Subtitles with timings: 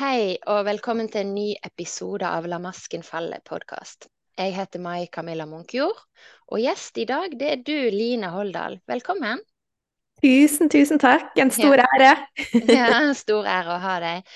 [0.00, 4.06] Hei, og velkommen til en ny episode av La masken falle-podkast.
[4.32, 5.98] Jeg heter Mai Camilla Munkjord,
[6.48, 8.78] og gjest i dag det er du, Line Holdal.
[8.88, 9.42] Velkommen.
[10.24, 11.36] Tusen, tusen takk.
[11.36, 11.84] En stor ja.
[11.98, 12.14] ære.
[12.72, 14.32] ja, en stor ære å ha deg.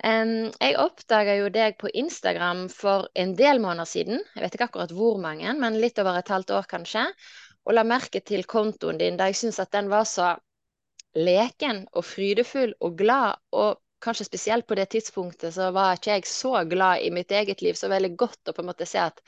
[0.00, 4.24] Um, jeg oppdaga jo deg på Instagram for en del måneder siden.
[4.32, 7.04] Jeg vet ikke akkurat hvor mange, men litt over et halvt år kanskje.
[7.68, 10.32] Og la merke til kontoen din da jeg syns at den var så
[11.20, 13.44] leken og frydefull og glad.
[13.52, 17.62] og kanskje spesielt på det tidspunktet så var ikke jeg så glad i mitt eget
[17.62, 17.78] liv.
[17.78, 19.22] Så veldig godt å på en måte se at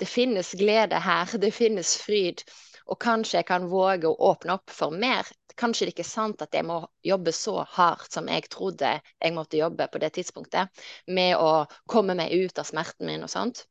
[0.00, 2.44] det finnes glede her, det finnes fryd.
[2.90, 5.28] Og kanskje jeg kan våge å åpne opp for mer.
[5.60, 9.34] Kanskje det ikke er sant at jeg må jobbe så hardt som jeg trodde jeg
[9.36, 10.70] måtte jobbe på det tidspunktet,
[11.06, 13.66] med å komme meg ut av smerten min og sånt.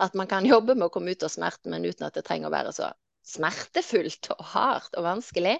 [0.00, 2.48] At man kan jobbe med å komme ut av smerten, men uten at det trenger
[2.48, 2.88] å være så
[3.28, 5.58] smertefullt og hardt og vanskelig.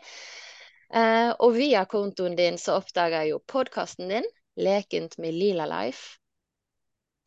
[0.93, 4.27] Uh, og via kontoen din så oppdaga jeg jo podkasten din,
[4.61, 6.19] 'Lekent med Lila Life'.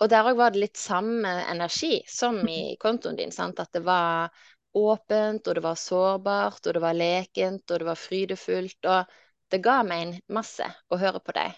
[0.03, 3.31] Og der òg var det litt samme energi som i kontoen din.
[3.31, 3.59] Sant?
[3.59, 4.29] At det var
[4.75, 8.85] åpent, og det var sårbart, og det var lekent, og det var frydefullt.
[8.85, 9.15] Og
[9.51, 11.55] det ga meg en masse å høre på deg.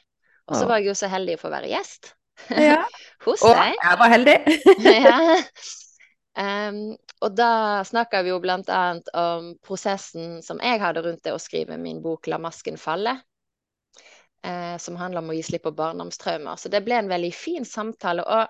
[0.47, 2.13] Og så var jeg jo så heldig å få være gjest
[2.55, 2.83] ja.
[3.25, 3.75] hos deg.
[3.75, 4.37] Og jeg var heldig.
[5.07, 5.17] ja.
[6.37, 6.91] Um,
[7.25, 8.81] og da snakker vi jo bl.a.
[9.17, 13.17] om prosessen som jeg hadde rundt det å skrive min bok 'La masken falle'.
[14.45, 16.55] uh, som handler om å gi slipp på barndomstraumer.
[16.55, 18.23] Så det ble en veldig fin samtale.
[18.23, 18.47] Og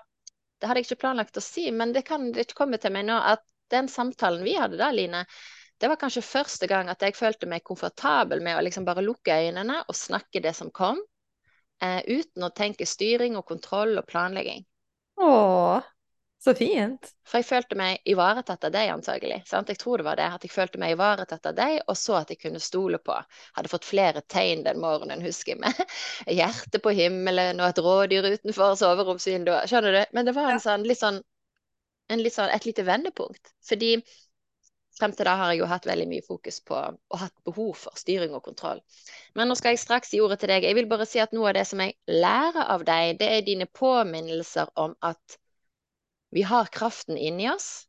[0.60, 3.16] det hadde jeg ikke planlagt å si, men det kan ikke komme til meg nå
[3.16, 5.24] at den samtalen vi hadde da, Line,
[5.78, 9.36] det var kanskje første gang at jeg følte meg komfortabel med å liksom bare lukke
[9.44, 10.98] øynene og snakke det som kom,
[11.84, 14.64] uh, uten å tenke styring og kontroll og planlegging.
[15.18, 15.86] Åh,
[16.44, 17.08] så fint.
[17.26, 19.40] For jeg følte meg ivaretatt av deg, antagelig.
[19.48, 19.70] Sant?
[19.72, 20.28] Jeg tror det var det.
[20.36, 23.16] At jeg følte meg ivaretatt av deg, og så at jeg kunne stole på.
[23.56, 25.82] Hadde fått flere tegn den morgenen, husker jeg, med
[26.38, 29.66] hjertet på himmelen og et rådyr utenfor soveromsvinduet.
[29.70, 30.00] Skjønner du?
[30.14, 31.18] Men det var en sånn, litt sånn,
[32.08, 33.52] en litt sånn, et lite vendepunkt.
[33.66, 33.96] Fordi
[34.98, 37.98] frem til da har jeg jo hatt veldig mye fokus på og hatt behov for
[37.98, 38.78] styring og kontroll.
[39.34, 40.70] Men nå skal jeg straks gi ordet til deg.
[40.70, 43.44] Jeg vil bare si at noe av det som jeg lærer av deg, det er
[43.46, 45.38] dine påminnelser om at
[46.30, 47.86] vi har kraften inni oss.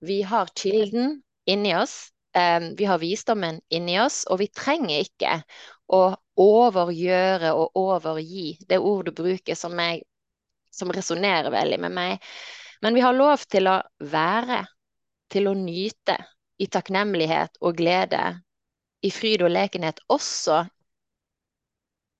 [0.00, 2.10] Vi har kilden inni oss.
[2.76, 5.36] vi har visdommen inni oss, og vi trenger ikke
[5.86, 8.56] å overgjøre og overgi.
[8.68, 10.02] Det ord du bruker som, jeg,
[10.74, 12.24] som resonnerer veldig med meg.
[12.82, 14.64] Men vi har lov til å være,
[15.30, 16.18] til å nyte
[16.58, 18.24] i takknemlighet og glede,
[19.04, 20.64] i fryd og lekenhet, også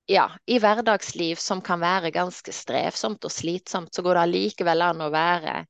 [0.06, 5.04] ja, i hverdagsliv som kan være ganske strevsomt og slitsomt, så går det allikevel an
[5.04, 5.62] å være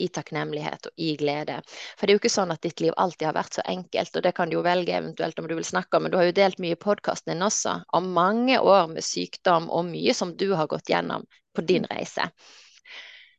[0.00, 1.58] i takknemlighet og i glede.
[1.68, 4.24] For det er jo ikke sånn at ditt liv alltid har vært så enkelt, og
[4.24, 6.38] det kan du jo velge eventuelt om du vil snakke om, men du har jo
[6.38, 10.48] delt mye i podkasten din også, om mange år med sykdom og mye som du
[10.56, 12.30] har gått gjennom på din reise.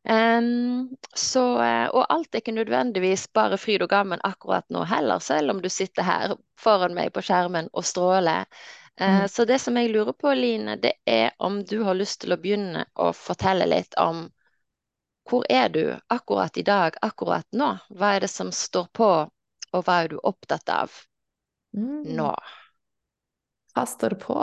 [0.02, 1.44] Um, så,
[1.94, 5.70] og alt er ikke nødvendigvis bare fryd og gammen akkurat nå heller, selv om du
[5.70, 8.50] sitter her foran meg på skjermen og stråler.
[9.00, 9.28] Mm.
[9.30, 12.40] Så det som jeg lurer på, Line, det er om du har lyst til å
[12.42, 14.28] begynne å fortelle litt om
[15.30, 17.70] hvor er du akkurat i dag, akkurat nå?
[17.96, 19.10] Hva er det som står på,
[19.72, 20.94] og hva er du opptatt av
[21.78, 22.12] mm.
[22.18, 22.34] nå?
[23.72, 24.38] Hva står på?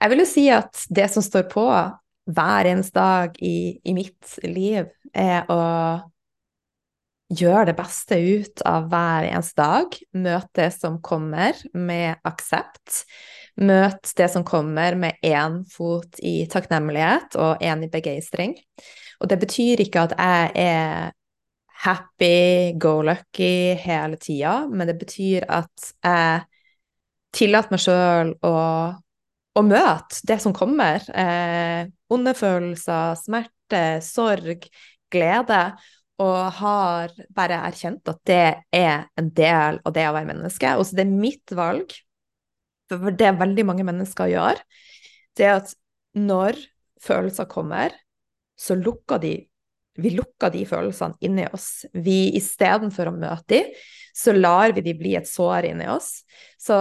[0.00, 1.66] Jeg vil jo si at det som står på
[2.26, 5.60] hver eneste dag i, i mitt liv, er å
[7.32, 9.96] gjøre det beste ut av hver eneste dag.
[10.14, 13.02] Møt det som kommer, med aksept.
[13.56, 18.54] Møt det som kommer med én fot i takknemlighet og én i begeistring.
[19.20, 21.14] Og det betyr ikke at jeg er
[21.86, 26.44] happy, go lucky hele tida, men det betyr at jeg
[27.36, 28.54] tillater meg sjøl å,
[29.56, 31.04] å, møte det som kommer.
[31.12, 34.68] Eh, onde følelser, smerte, sorg,
[35.12, 35.60] glede.
[36.22, 40.70] Og har bare erkjent at det er en del av det å være menneske.
[40.78, 41.92] Og så det er mitt valg
[42.90, 44.62] for det er veldig mange mennesker gjør,
[45.36, 45.74] det er at
[46.16, 46.58] når
[47.02, 47.94] følelser kommer,
[48.56, 49.36] så lukker de
[49.96, 51.86] vi lukker de følelsene inni oss.
[51.96, 53.60] Vi istedenfor å møte de,
[54.12, 56.18] så lar vi de bli et sår inni oss.
[56.60, 56.76] Så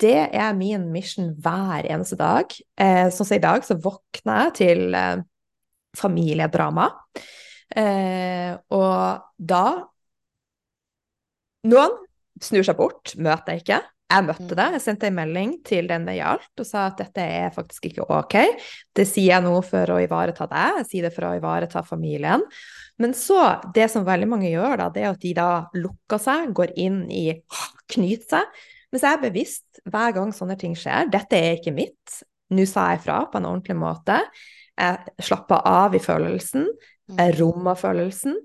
[0.00, 2.52] det er min mission hver eneste dag.
[2.76, 5.22] Eh, sånn som i dag, så våkner jeg til eh,
[5.96, 6.90] familiedrama.
[7.76, 9.64] Eh, og da
[11.70, 11.92] Noen
[12.40, 13.78] snur seg bort, møter jeg ikke.
[14.10, 14.56] Jeg møtte mm.
[14.58, 14.66] det.
[14.74, 18.06] Jeg sendte en melding til den det gjaldt og sa at dette er faktisk ikke
[18.08, 18.36] ok.
[18.96, 22.42] Det sier jeg nå for å ivareta deg, jeg sier det for å ivareta familien.
[23.00, 23.38] Men så,
[23.76, 27.02] det som veldig mange gjør, da, det er at de da lukker seg, går inn
[27.12, 27.26] i
[27.92, 28.64] knyter seg.
[28.90, 31.08] Mens jeg er bevisst hver gang sånne ting skjer.
[31.12, 32.20] Dette er ikke mitt.
[32.50, 34.18] Nå sa jeg fra på en ordentlig måte.
[34.80, 36.66] Jeg slapper av i følelsen.
[37.18, 37.40] Jeg Mm.
[37.40, 38.36] rommer følelsen.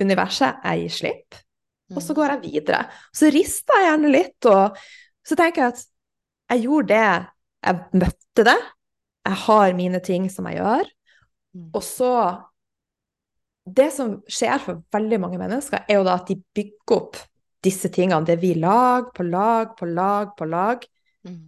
[0.00, 1.34] Universet, jeg gir slipp.
[1.94, 2.16] Og så Mm.
[2.16, 2.86] går jeg videre.
[3.12, 4.76] Så rister jeg gjerne litt, og
[5.26, 5.86] så tenker jeg at
[6.50, 7.26] jeg gjorde det.
[7.64, 8.58] Jeg møtte det.
[9.26, 10.84] Jeg har mine ting som jeg gjør.
[11.56, 11.70] Mm.
[11.74, 12.44] Og så
[13.72, 17.16] Det som skjer for veldig mange mennesker, er jo da at de bygger opp
[17.62, 18.24] disse tingene.
[18.26, 20.80] Det er vi lag på lag på lag på lag.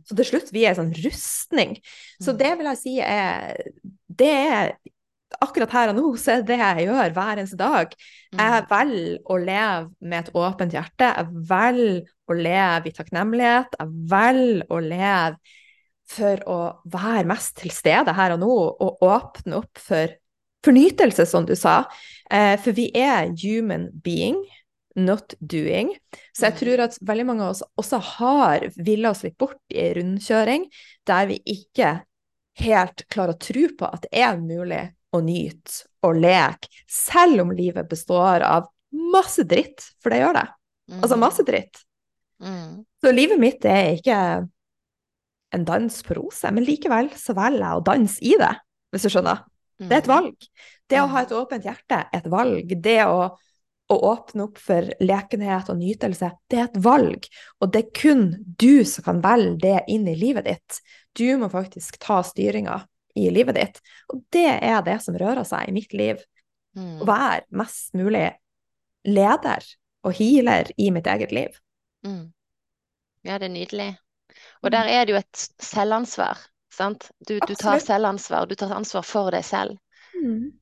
[0.04, 1.78] Så til slutt vi er en sånn rustning.
[2.20, 3.56] Så det vil jeg si er
[4.14, 4.76] Det er
[5.40, 7.94] akkurat her og nå, så er det jeg gjør hver eneste dag.
[8.32, 8.38] Mm.
[8.42, 11.10] Jeg velger å leve med et åpent hjerte.
[11.16, 13.76] Jeg velger å leve i takknemlighet.
[13.78, 15.36] Jeg velger å leve
[16.12, 16.58] for å
[16.92, 18.50] være mest til stede her og nå,
[18.84, 20.12] og åpne opp for
[20.66, 21.84] fornytelse, som du sa.
[22.30, 24.44] Eh, For vi er human being,
[24.94, 25.94] not doing.
[26.36, 26.58] Så jeg Mm.
[26.58, 30.66] tror at veldig mange av oss også har villet oss litt bort i rundkjøring
[31.06, 32.02] der vi ikke
[32.60, 37.52] helt klarer å tro på at det er mulig å nyte og leke, selv om
[37.54, 38.68] livet består av
[39.12, 40.48] masse dritt, for det gjør det.
[40.98, 41.80] Altså masse dritt.
[42.42, 42.82] Mm.
[43.00, 44.18] Så livet mitt er ikke
[45.52, 48.52] en dans på roser, men likevel så velger jeg å danse i det,
[48.92, 49.44] hvis du skjønner.
[49.78, 49.86] Mm.
[49.88, 50.50] Det er et valg.
[50.90, 52.74] Det å ha et åpent hjerte er et valg.
[52.84, 53.18] Det å,
[53.92, 57.28] å åpne opp for lekenhet og nytelse, det er et valg.
[57.60, 58.26] Og det er kun
[58.60, 60.80] du som kan velge det inn i livet ditt.
[61.16, 62.82] Du må faktisk ta styringa
[63.18, 63.80] i livet ditt.
[64.12, 66.22] Og det er det som rører seg i mitt liv.
[66.78, 67.02] Mm.
[67.02, 68.30] Å være mest mulig
[69.04, 69.66] leder
[70.06, 71.58] og healer i mitt eget liv.
[72.06, 72.32] Mm.
[73.26, 73.90] Ja, det er nydelig.
[74.62, 76.40] Og der er det jo et selvansvar,
[76.72, 77.10] sant?
[77.28, 79.78] Du, du tar selvansvar, du tar ansvar for deg selv.
[80.16, 80.52] Mm.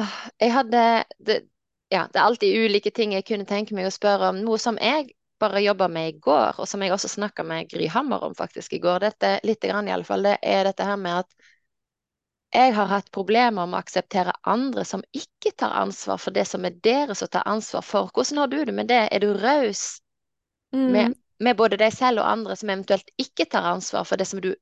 [0.00, 0.82] Ah, Jeg hadde
[1.18, 1.38] det,
[1.92, 4.40] ja, det er alltid ulike ting jeg kunne tenke meg å spørre om.
[4.46, 7.88] Noe som jeg bare jobba med i går, og som jeg også snakka med Gry
[7.90, 11.00] Hammer om faktisk i går, dette, litt grann i alle fall, det er dette her
[11.00, 11.50] med at
[12.52, 16.64] jeg har hatt problemer med å akseptere andre som ikke tar ansvar for det som
[16.66, 18.10] er deres å ta ansvar for.
[18.14, 19.08] Hvordan har du det med det?
[19.12, 20.00] Er du raus
[20.72, 21.14] med, Mm.
[21.40, 24.54] med både deg selv og andre som eventuelt ikke tar ansvar for det som du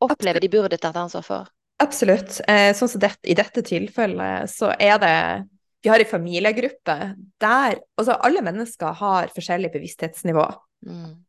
[0.00, 1.48] opplever de burde tatt ansvar for?
[1.80, 2.40] Absolutt.
[2.48, 5.48] Eh, sånn som det, I dette tilfellet så er det
[5.82, 10.44] Vi har en familiegruppe der altså alle mennesker har forskjellig bevissthetsnivå.
[10.84, 11.24] Mm.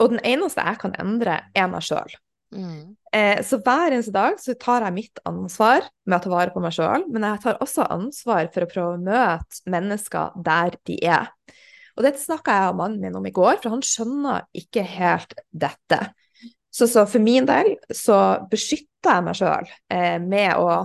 [0.00, 2.08] Og den eneste jeg kan endre, er meg sjøl.
[2.52, 2.94] Mm.
[3.16, 6.62] Eh, så hver eneste dag så tar jeg mitt ansvar med å ta vare på
[6.64, 10.98] meg sjøl, men jeg tar også ansvar for å prøve å møte mennesker der de
[11.08, 11.30] er.
[11.96, 15.36] Og dette snakka jeg og mannen min om i går, for han skjønner ikke helt
[15.50, 16.00] dette.
[16.72, 18.18] Så, så for min del så
[18.50, 20.76] beskytter jeg meg sjøl eh, med å,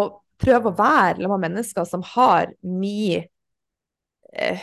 [0.00, 0.04] å
[0.40, 3.26] prøve å være sammen med mennesker som har mye
[4.32, 4.62] eh,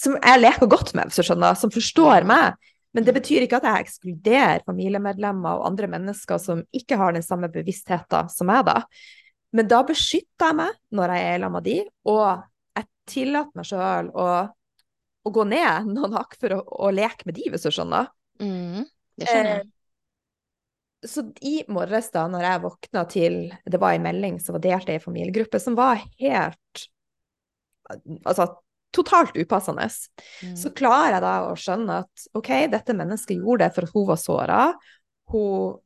[0.00, 2.56] Som jeg leker godt med, hvis du skjønner, som forstår meg.
[2.92, 7.24] Men det betyr ikke at jeg ekskluderer familiemedlemmer og andre mennesker som ikke har den
[7.24, 8.82] samme bevisstheten som meg, da.
[9.56, 11.76] Men da beskytter jeg meg når jeg er sammen med de,
[12.08, 12.26] og
[12.78, 14.26] jeg tillater meg sjøl å,
[15.24, 18.10] å gå ned noen hakk for å, å leke med de, hvis du skjønner.
[18.42, 18.84] Mm.
[19.20, 19.70] Det skjønner jeg.
[21.02, 23.36] Så i morges, da når jeg våkna til
[23.66, 26.84] Det var en melding som var delt i en familiegruppe, som var helt
[28.22, 28.46] Altså
[28.92, 29.86] totalt upassende.
[30.42, 30.56] Mm.
[30.58, 34.06] Så klarer jeg da å skjønne at OK, dette mennesket gjorde det for at hun
[34.10, 34.60] var såra.
[35.32, 35.80] Hun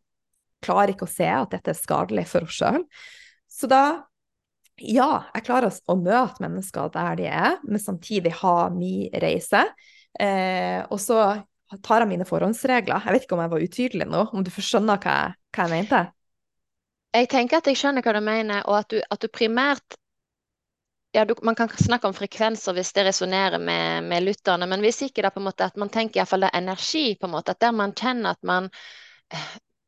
[0.65, 2.85] klarer ikke å se at dette er skadelig for henne sjøl.
[3.47, 3.85] Så da
[4.77, 9.65] ja, jeg klarer å- møte mennesker der de er, men samtidig ha min reise.
[10.21, 11.45] Eh, og så
[11.83, 13.05] tar jeg mine forhåndsregler.
[13.05, 15.73] Jeg vet ikke om jeg var utydelig nå, om du skjønner hva jeg, hva jeg
[15.73, 16.13] mente?
[17.17, 19.97] Jeg tenker at jeg skjønner hva du mener, og at du, at du primært
[21.17, 25.01] ja, du, Man kan snakke om frekvenser hvis det resonnerer med, med lytterne, men hvis
[25.07, 27.55] ikke da på en måte at man tenker iallfall det er energi, på en måte,
[27.57, 28.69] at der man kjenner at man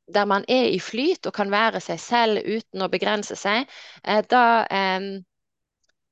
[0.08, 3.68] der man er i flyt og kan være seg selv uten å begrense seg,
[4.04, 5.10] eh, da eh,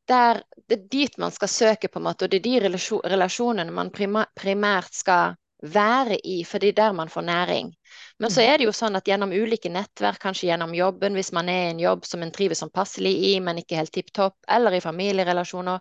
[0.06, 2.76] der, Det er dit man skal søke, på en måte, og det er de
[3.14, 7.72] relasjonene man primært skal være i, for det er der man får næring.
[8.18, 11.48] Men så er det jo sånn at gjennom ulike nettverk, kanskje gjennom jobben, hvis man
[11.48, 14.36] er i en jobb som en trives som passelig i, men ikke helt tipp topp,
[14.48, 15.80] eller i familierelasjoner,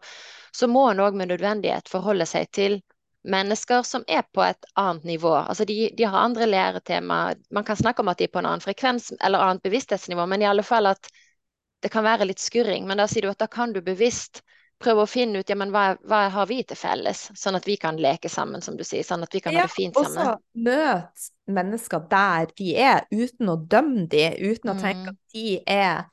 [0.55, 2.79] så må en òg med nødvendighet forholde seg til
[3.25, 5.33] mennesker som er på et annet nivå.
[5.35, 7.33] Altså de, de har andre læretema.
[7.51, 10.43] Man kan snakke om at de er på en annen frekvens eller annet bevissthetsnivå, men
[10.43, 11.09] i alle fall at
[11.83, 12.85] det kan være litt skurring.
[12.87, 14.43] Men da sier du at da kan du bevisst
[14.81, 17.77] prøve å finne ut ja, men hva, hva har vi til felles, sånn at vi
[17.81, 19.03] kan leke sammen, som du sier.
[19.07, 20.11] Sånn at vi kan ha det fint sammen.
[20.17, 20.35] sammen.
[20.35, 25.09] også møte mennesker der de er, uten å dømme de, uten å tenke Mm.
[25.15, 26.05] at de er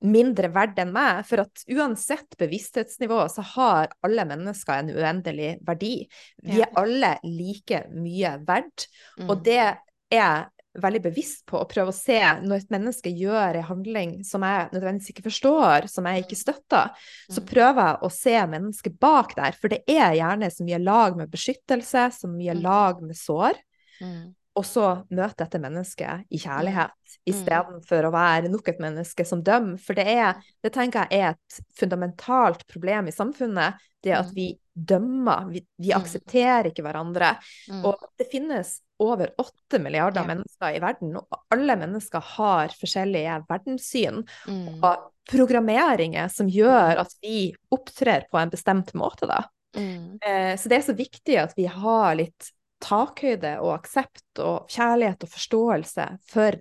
[0.00, 1.24] mindre verdt enn meg.
[1.26, 6.08] For at uansett bevissthetsnivå, så har alle mennesker en uendelig verdi.
[6.42, 6.66] Vi Ja.
[6.66, 8.86] er alle like mye verdt.
[9.18, 9.30] Mm.
[9.30, 9.78] Og det
[10.10, 10.46] er
[10.80, 14.70] veldig bevisst på å prøve å se når et menneske gjør en handling som jeg
[14.72, 16.90] nødvendigvis ikke forstår, som jeg ikke støtter,
[17.30, 17.46] så Mm.
[17.46, 19.52] prøver jeg å se mennesket bak der.
[19.52, 22.62] For det er gjerne så mye lag med beskyttelse, så mye Mm.
[22.62, 23.54] lag med sår.
[24.00, 24.34] Mm.
[24.56, 26.90] Og så møte dette mennesket i kjærlighet,
[27.28, 29.78] istedenfor å være nok et menneske som dømmer.
[29.78, 34.58] For det er, det tenker jeg er et fundamentalt problem i samfunnet, det at vi
[34.76, 35.48] dømmer.
[35.52, 37.36] Vi, vi aksepterer ikke hverandre.
[37.84, 40.26] Og det finnes over åtte milliarder Ja.
[40.26, 44.82] mennesker i verden, og alle mennesker har forskjellige verdenssyn Mm.
[44.82, 49.44] og programmeringer som gjør at vi opptrer på en bestemt måte, da.
[49.76, 50.18] Mm.
[50.22, 52.50] Eh, Så det er så viktig at vi har litt
[52.80, 56.52] takhøyde og aksept og kjærlighet og forståelse for,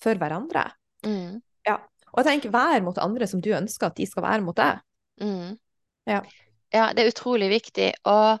[0.00, 0.70] for hverandre.
[1.04, 1.40] Mm.
[2.14, 4.78] Og jeg tenker vær mot andre som du ønsker at de skal være mot deg.
[5.20, 5.58] Mm.
[6.06, 6.20] Ja.
[6.72, 7.88] Ja, det er utrolig viktig.
[8.06, 8.38] Og,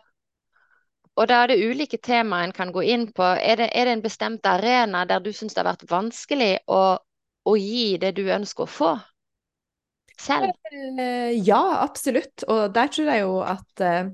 [1.16, 3.22] og da er det ulike temaer en kan gå inn på.
[3.22, 6.82] Er det, er det en bestemt arena der du syns det har vært vanskelig å,
[7.44, 8.92] å gi det du ønsker å få
[10.18, 10.50] selv?
[10.72, 12.44] Eh, Ja, absolutt.
[12.48, 14.10] Og der tror jeg jo at uh,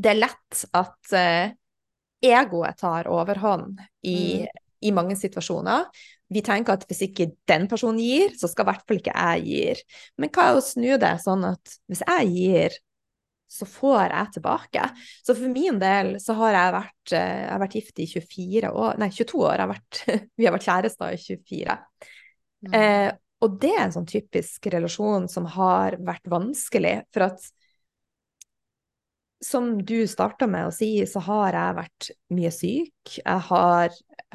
[0.00, 1.52] det er lett at uh,
[2.24, 4.46] egoet tar overhånd i, Mm.
[4.82, 5.86] i mange situasjoner.
[6.30, 9.42] Vi tenker at hvis ikke den personen gir, så skal i hvert fall ikke jeg
[9.46, 9.82] gir.
[10.16, 12.78] Men hva er å snu det sånn at hvis jeg gir,
[13.50, 14.84] så får jeg tilbake.
[15.26, 18.70] Så for min del så har jeg vært, eh, jeg har vært gift i 24
[18.70, 20.02] år, nei 22 år, har vært,
[20.38, 21.78] vi har vært kjærester i 24.
[22.68, 22.76] Mm.
[22.78, 23.08] Eh,
[23.40, 27.50] og det er en sånn typisk relasjon som har vært vanskelig, for at
[29.40, 33.14] som du starta med å si, så har jeg vært mye syk.
[33.16, 33.94] Jeg har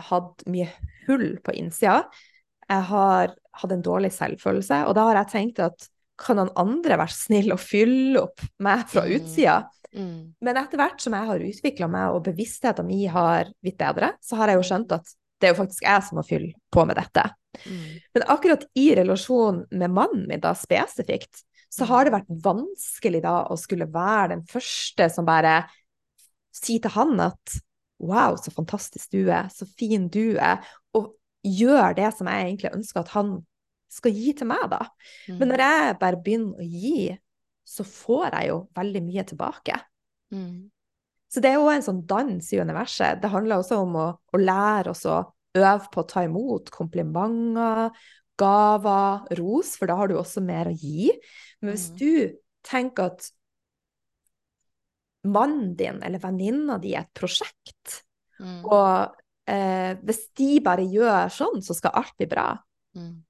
[0.09, 0.65] hatt mye
[1.05, 1.99] hull på innsida.
[2.65, 5.85] Jeg har hatt en dårlig selvfølelse, og da har jeg tenkt at
[6.19, 9.15] kan noen andre være snill og fylle opp meg fra Mm.
[9.17, 9.57] utsida?
[9.95, 10.35] Mm.
[10.41, 14.35] Men etter hvert som jeg har utvikla meg, og bevisstheten min har blitt bedre, så
[14.39, 16.95] har jeg jo skjønt at det er jo faktisk jeg som må fylle på med
[16.99, 17.25] dette.
[17.65, 17.99] Mm.
[18.15, 23.47] Men akkurat i relasjon med mannen min da spesifikt, så har det vært vanskelig da
[23.51, 25.65] å skulle være den første som bare
[26.55, 27.57] sier til han at
[27.99, 30.63] wow, så fantastisk du er, så fin du er,
[30.95, 33.35] og gjør det som jeg egentlig ønsker at han
[33.95, 34.81] skal gi til meg, da.
[35.29, 35.37] Mm.
[35.39, 37.05] Men når jeg bare begynner å gi,
[37.65, 39.77] så får jeg jo veldig mye tilbake.
[40.35, 40.65] Mm.
[41.31, 43.21] Så det er jo en sånn dans i universet.
[43.23, 45.17] Det handler også om å, å lære oss å
[45.55, 47.89] øve på å ta imot komplimenter,
[48.39, 51.09] gaver, ros, for da har du også mer å gi.
[51.63, 51.97] Men hvis Mm.
[51.97, 52.37] du
[52.67, 53.29] tenker at
[55.25, 58.01] mannen din eller venninna di er et prosjekt,
[58.39, 58.65] Mm.
[58.65, 59.15] og
[59.47, 62.57] eh, hvis de bare gjør sånn, så skal alt bli bra,
[62.95, 63.23] Mm.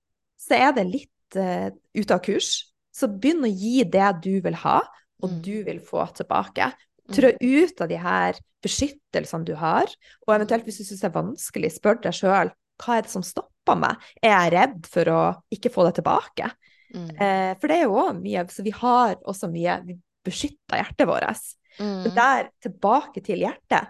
[0.46, 2.52] Så er det litt uh, ute av kurs.
[2.96, 4.80] Så begynn å gi det du vil ha,
[5.24, 5.42] og Mm.
[5.42, 6.70] du vil få tilbake.
[7.10, 7.16] Mm.
[7.16, 9.90] Trå ut av de her beskyttelsene du har,
[10.28, 12.52] og eventuelt hvis du syns det er vanskelig, spør deg sjøl
[12.84, 13.96] hva er det som stopper meg?
[14.22, 15.20] Er jeg redd for å
[15.56, 16.50] ikke få det tilbake?
[16.94, 17.10] Mm.
[17.16, 21.08] Eh, for det er jo òg mye, så vi har også mye Vi beskytter hjertet
[21.08, 21.56] vårt.
[21.80, 22.16] Men Mm.
[22.16, 23.88] der, tilbake til hjertet.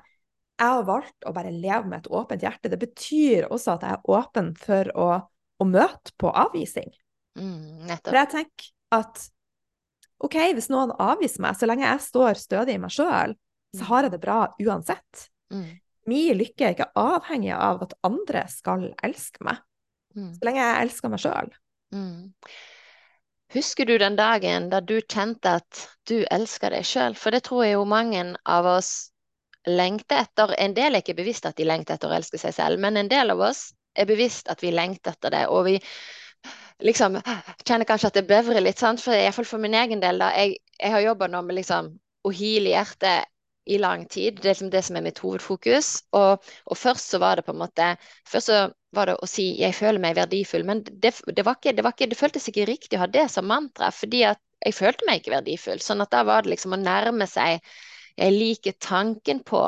[0.60, 2.70] Jeg har valgt å bare leve med et åpent hjerte.
[2.70, 5.08] Det betyr også at jeg er åpen for å,
[5.62, 6.92] å møte på avvisning.
[7.40, 7.88] Mm.
[8.04, 9.24] For jeg tenker at
[10.24, 13.34] OK, hvis noen avviser meg, så lenge jeg står stødig i meg sjøl,
[13.76, 15.26] så har jeg det bra uansett.
[15.52, 15.66] Mm.
[16.08, 19.62] Min lykke er ikke avhengig av at andre skal elske meg,
[20.16, 20.30] Mm.
[20.32, 21.50] så lenge jeg elsker meg sjøl.
[21.92, 22.20] Mm.
[23.52, 27.18] Husker du den dagen da du kjente at du elsker deg sjøl?
[27.20, 29.12] For det tror jeg jo mange av oss
[29.68, 30.54] lengter etter.
[30.58, 33.12] En del er ikke bevisst at de lengter etter å elske seg selv, men en
[33.12, 35.46] del av oss er bevisst at vi lengter etter det.
[35.52, 35.76] Og vi
[36.84, 37.20] liksom
[37.66, 39.04] kjenner kanskje at det bevrer litt, sant?
[39.04, 40.32] For iallfall for min egen del, da.
[40.36, 41.94] Jeg, jeg har jobba nå med liksom
[42.26, 43.32] å heale hjertet
[43.66, 44.40] i lang tid.
[44.42, 45.92] Det er liksom det som er mitt hovedfokus.
[46.18, 47.96] Og, og først så var det på en måte
[48.30, 48.60] Først så
[48.96, 51.92] var det å si 'jeg føler meg verdifull', men det, det, var ikke, det, var
[51.96, 55.20] ikke, det føltes ikke riktig å ha det som mantra, fordi at jeg følte meg
[55.20, 55.82] ikke verdifull.
[55.84, 57.60] Sånn at da var det liksom å nærme seg
[58.16, 59.66] Jeg liker tanken på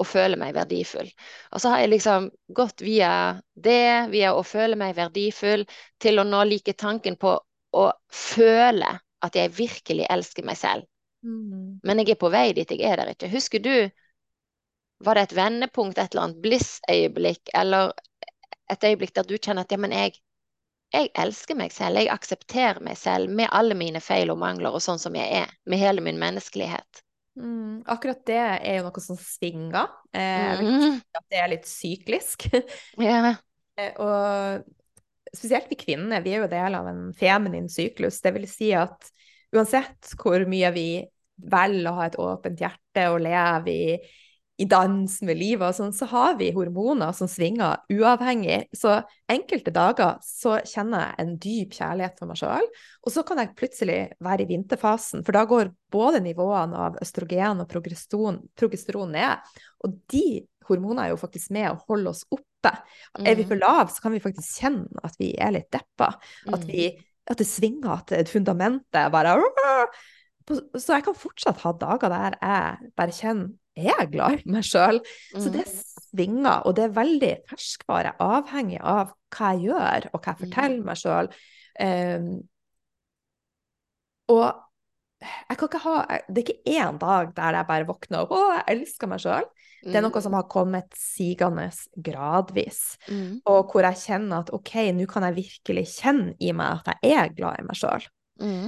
[0.00, 1.10] å føle meg verdifull.
[1.52, 3.12] Og så har jeg liksom gått via
[3.54, 5.66] det, via å føle meg verdifull,
[6.00, 7.36] til å nå like tanken på
[7.76, 10.86] å føle at jeg virkelig elsker meg selv.
[11.84, 13.28] Men jeg er på vei dit, jeg er der ikke.
[13.32, 13.74] Husker du,
[15.04, 17.92] var det et vendepunkt, et eller annet blissøyeblikk, eller
[18.72, 20.16] et øyeblikk der du kjenner at ja, men jeg,
[20.94, 24.84] jeg elsker meg selv, jeg aksepterer meg selv med alle mine feil og mangler og
[24.84, 27.04] sånn som jeg er, med hele min menneskelighet.
[27.40, 29.88] Mm, akkurat det er jo noe som svinger.
[30.12, 30.98] Eh, Mm.
[31.16, 32.48] at det er litt syklisk.
[33.00, 33.36] Yeah.
[33.80, 34.64] Eh, og
[35.32, 38.20] spesielt vi kvinner, vi er jo del av en feminin syklus.
[38.20, 39.08] Det vil si at
[39.54, 40.88] uansett hvor mye vi
[41.50, 43.94] velger å ha et åpent hjerte og leve i,
[44.60, 48.66] i dans med livet og sånn, så har vi hormoner som svinger uavhengig.
[48.76, 48.98] Så
[49.30, 52.68] enkelte dager så kjenner jeg en dyp kjærlighet for meg sjøl,
[53.00, 57.62] og så kan jeg plutselig være i vinterfasen, for da går både nivåene av østrogen
[57.64, 59.52] og progesteron, progesteron ned.
[59.86, 62.74] Og de hormonene er jo faktisk med å holde oss oppe.
[63.16, 63.62] Er vi for mm.
[63.64, 66.12] lave, så kan vi faktisk kjenne at vi er litt deppa.
[66.52, 67.06] At, vi, mm.
[67.32, 69.38] at det svinger, at fundamentet bare
[70.50, 74.66] Så jeg kan fortsatt ha dager der jeg bare kjenner er jeg glad i meg
[74.66, 75.00] sjøl.
[75.32, 75.76] Så det mm.
[76.08, 80.88] svinger, og det er veldig ferskvare, avhengig av hva jeg gjør, og hva jeg forteller
[80.88, 81.30] meg sjøl.
[81.80, 82.32] Um, ehm,
[84.30, 84.46] og
[85.20, 85.94] jeg kan ikke ha
[86.28, 89.48] Det er ikke én dag der jeg bare våkner opp og jeg elsker meg sjøl.
[89.80, 91.70] Det er noe som har kommet sigende
[92.04, 93.40] gradvis, mm.
[93.48, 97.16] og hvor jeg kjenner at OK, nå kan jeg virkelig kjenne i meg at jeg
[97.16, 98.04] er glad i meg sjøl.
[98.42, 98.66] Mm.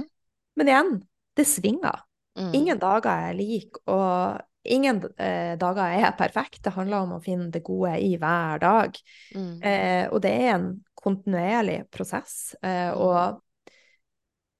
[0.57, 0.89] Men igjen,
[1.37, 2.01] det svinger.
[2.39, 2.49] Mm.
[2.57, 6.69] Ingen dager er like, og ingen eh, dager er perfekte.
[6.69, 8.99] Det handler om å finne det gode i hver dag.
[9.35, 9.55] Mm.
[9.61, 10.67] Eh, og det er en
[11.03, 12.55] kontinuerlig prosess.
[12.61, 12.99] Eh, mm.
[13.01, 13.41] og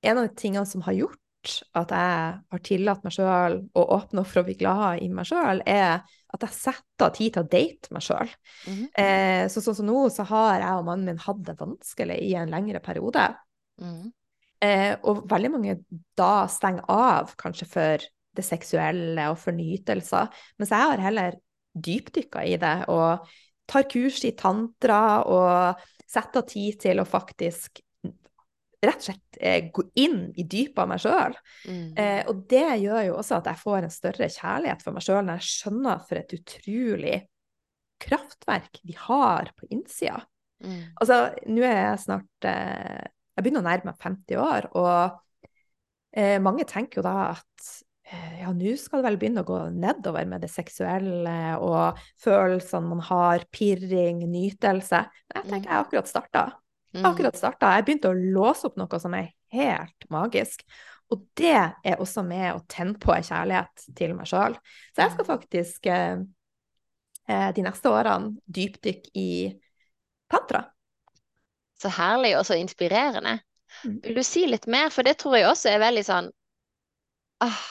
[0.04, 1.20] en av de tingene som har gjort
[1.76, 5.28] at jeg har tillatt meg sjøl å åpne opp for å bli glad i meg
[5.28, 8.32] sjøl, er at jeg setter av tid til å date meg sjøl.
[8.68, 9.50] Mm -hmm.
[9.52, 12.50] så sånn som nå, så har jeg og mannen min hatt det vanskelig i en
[12.50, 13.28] lengre periode.
[13.82, 14.12] Mm.
[14.64, 15.78] Eh, og veldig mange
[16.18, 20.44] da stenger av kanskje for det seksuelle og fornytelser.
[20.60, 21.40] Mens jeg har heller
[21.74, 23.26] dypdykka i det og
[23.70, 27.82] tar kurs i tantra og setter tid til å faktisk
[28.84, 31.38] rett og slett eh, gå inn i dypet av meg sjøl.
[31.70, 31.86] Mm.
[32.00, 35.24] Eh, og det gjør jo også at jeg får en større kjærlighet for meg sjøl
[35.24, 37.18] når jeg skjønner for et utrolig
[38.04, 40.20] kraftverk vi har på innsida.
[40.64, 40.82] Mm.
[41.00, 41.20] Altså,
[41.52, 45.48] nå er jeg snart eh, Jeg begynner å nærme meg 50 år, og
[46.14, 47.72] eh, mange tenker jo da at
[48.12, 53.04] ja, nå skal det vel begynne å gå nedover med det seksuelle og følelsene man
[53.08, 55.06] har, pirring, nytelse.
[55.32, 56.44] Men jeg tenker jeg har akkurat starta.
[56.94, 57.06] Mm.
[57.10, 57.72] akkurat starta.
[57.78, 60.62] Jeg begynte å låse opp noe som er helt magisk.
[61.14, 64.56] Og det er også med å tenne på en kjærlighet til meg sjøl.
[64.94, 66.22] Så jeg skal faktisk eh,
[67.30, 69.34] eh, de neste årene dypdykke i
[70.32, 70.68] tantra.
[71.82, 73.40] Så herlig og så inspirerende.
[73.84, 74.00] Mm.
[74.06, 76.30] Vil du si litt mer, for det tror jeg også er veldig sånn
[77.44, 77.64] ah,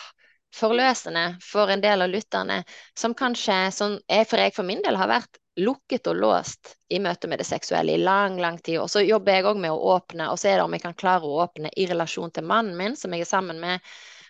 [0.55, 2.62] forløsende for en del av lytterne,
[2.99, 7.01] som kanskje, som jeg for jeg for min del har vært lukket og låst i
[7.03, 8.79] møte med det seksuelle i lang, lang tid.
[8.81, 10.97] Og så jobber jeg òg med å åpne, og så er det om jeg kan
[10.97, 13.85] klare å åpne i relasjon til mannen min, som jeg er sammen med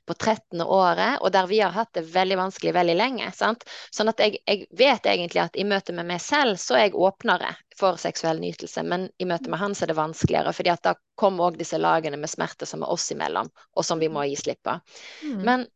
[0.06, 0.62] på 13.
[0.62, 3.28] året, og der vi har hatt det veldig vanskelig veldig lenge.
[3.38, 3.62] Sant?
[3.94, 6.98] Sånn at jeg, jeg, vet egentlig at i møte med meg selv så er jeg
[6.98, 10.82] åpnere for seksuell nytelse, men i møte med han så er det vanskeligere, fordi at
[10.88, 14.26] da kommer òg disse lagene med smerte som er oss imellom, og som vi må
[14.26, 14.74] gi slipp på.
[15.22, 15.38] Mm.
[15.46, 15.68] Men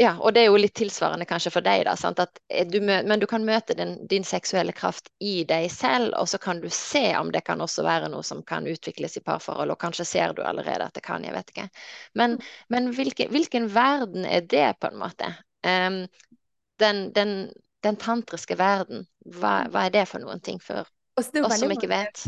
[0.00, 2.24] ja, og det er jo litt tilsvarende kanskje for deg, da.
[2.72, 6.62] Du men du kan møte din, din, seksuelle kraft i deg selv, og så kan
[6.62, 9.74] du se om det kan også være noe som kan utvikles i parforhold.
[9.74, 11.66] Og kanskje ser du allerede at det kan, jeg vet ikke.
[12.16, 12.48] Men, mm.
[12.72, 15.34] men hvilke, hvilken verden er det, på en måte?
[15.68, 16.00] Um,
[16.80, 17.34] den, den,
[17.84, 19.04] den, tantriske verden,
[19.36, 20.88] hva, hva, er det for noen ting for
[21.20, 22.22] oss som ikke vet.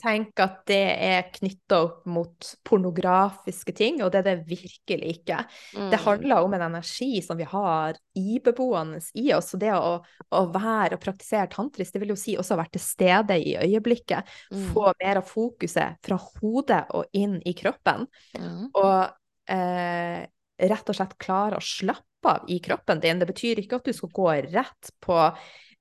[0.00, 5.42] Tenker at det er knytta opp mot pornografiske ting, og det er det virkelig ikke.
[5.76, 5.88] Mm.
[5.92, 9.52] Det handler om en energi som vi har ibeboende i oss.
[9.56, 12.74] Og det å, å være og praktisere tantrisk, det vil jo si også å være
[12.76, 14.28] til stede i øyeblikket.
[14.52, 14.66] Mm.
[14.74, 18.06] Få mer av fokuset fra hodet og inn i kroppen.
[18.36, 18.68] Mm.
[18.74, 20.20] Og eh,
[20.60, 23.20] rett og slett klare å slappe av i kroppen din.
[23.20, 25.18] Det betyr ikke at du skal gå rett på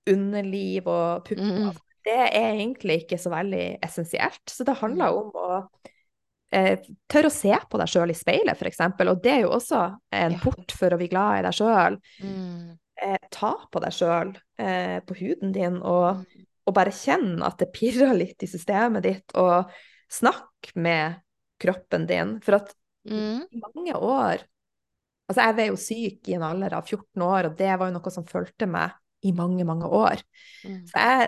[0.09, 1.43] underliv og pupper.
[1.43, 1.77] Mm
[2.09, 4.43] det er egentlig ikke så veldig essensielt.
[4.49, 5.49] Så det handler om å
[6.55, 8.81] eh, tørre å se på deg sjøl i speilet, f.eks.
[9.05, 9.85] Og det er jo også
[10.21, 11.99] en port for å bli glad i deg sjøl.
[12.25, 12.77] Mm.
[13.05, 16.45] Eh, ta på deg sjøl, eh, på huden din, og, mm.
[16.65, 19.69] og, bare kjenn at det pirrer litt i systemet ditt, og
[20.11, 21.21] snakk med
[21.61, 22.37] kroppen din.
[22.43, 22.73] For at
[23.09, 23.49] mm.
[23.59, 24.47] mange år
[25.29, 27.93] Altså, jeg var jo syk i en alder av 14 år, og det var jo
[27.93, 30.23] noe som fulgte meg i mange, mange år.
[30.65, 30.79] Mm.
[30.89, 31.27] Så jeg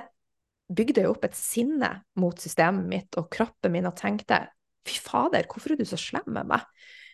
[0.72, 4.46] bygde jeg opp et sinne mot systemet mitt og kroppen min og tenkte
[4.88, 6.66] fy fader, hvorfor er du så slem med meg?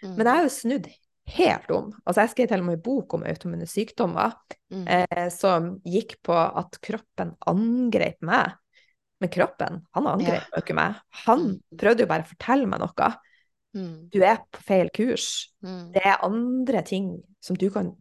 [0.04, 0.14] Mm.
[0.14, 0.90] Men jeg er jo snudd
[1.28, 1.90] helt om.
[2.06, 4.38] Altså, jeg skrev til og med en bok om automune sykdommer
[4.72, 4.86] mm.
[4.86, 8.56] eh, som gikk på at kroppen angrep meg.
[9.18, 10.64] Men kroppen, han angrep jo ja.
[10.64, 11.00] ikke meg.
[11.26, 11.56] Han mm.
[11.82, 13.10] prøvde jo bare å fortelle meg noe.
[13.78, 13.96] Mm.
[14.14, 15.32] Du er på feil kurs.
[15.66, 15.90] Mm.
[15.96, 17.10] Det er andre ting
[17.44, 17.92] som du kan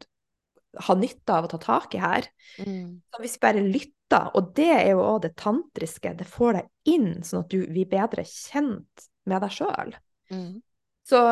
[0.87, 2.29] ha nytte av å ta tak i her.
[2.61, 3.01] Mm.
[3.11, 6.95] Så hvis vi bare lytter, og det er jo òg det tantriske, det får deg
[6.95, 9.97] inn sånn at du blir bedre kjent med deg sjøl.
[10.31, 10.57] Mm.
[11.07, 11.23] Så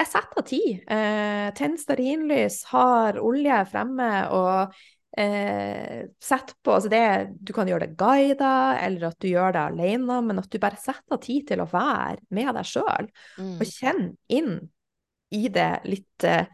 [0.00, 0.80] jeg setter av tid.
[0.88, 4.74] Eh, Tenn stearinlys, har olje fremme og
[5.18, 7.04] eh, sett på altså det,
[7.40, 10.80] Du kan gjøre det guida, eller at du gjør det alene, men at du bare
[10.80, 13.10] setter av tid til å være med deg sjøl.
[13.38, 13.56] Mm.
[13.58, 14.54] Og kjenne inn
[15.36, 16.46] i det litt eh,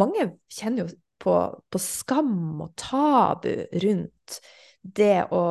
[0.00, 1.36] Mange kjenner jo på,
[1.70, 3.52] på skam og tabu
[3.84, 4.38] rundt
[4.82, 5.42] det å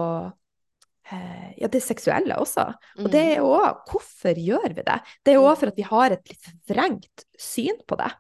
[1.11, 2.65] eh, ja, det seksuelle også.
[2.99, 3.31] Og det Mm.
[3.37, 4.97] er òg Hvorfor gjør vi det?
[5.23, 8.11] Det er òg for at vi har et litt vrengt syn på det.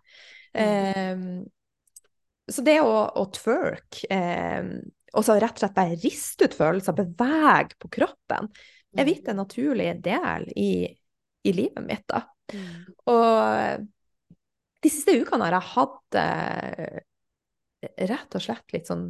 [0.55, 1.43] Um,
[2.51, 4.73] så det å, å twerk, um,
[5.15, 8.49] og så rett og slett bare riste ut følelser, bevege på kroppen,
[8.91, 10.71] er blitt en naturlig del i,
[11.47, 12.25] i livet mitt, da.
[12.51, 12.71] Mm.
[13.11, 13.87] Og
[14.83, 16.99] de siste ukene har jeg hatt eh,
[17.97, 19.05] rett og slett litt sånn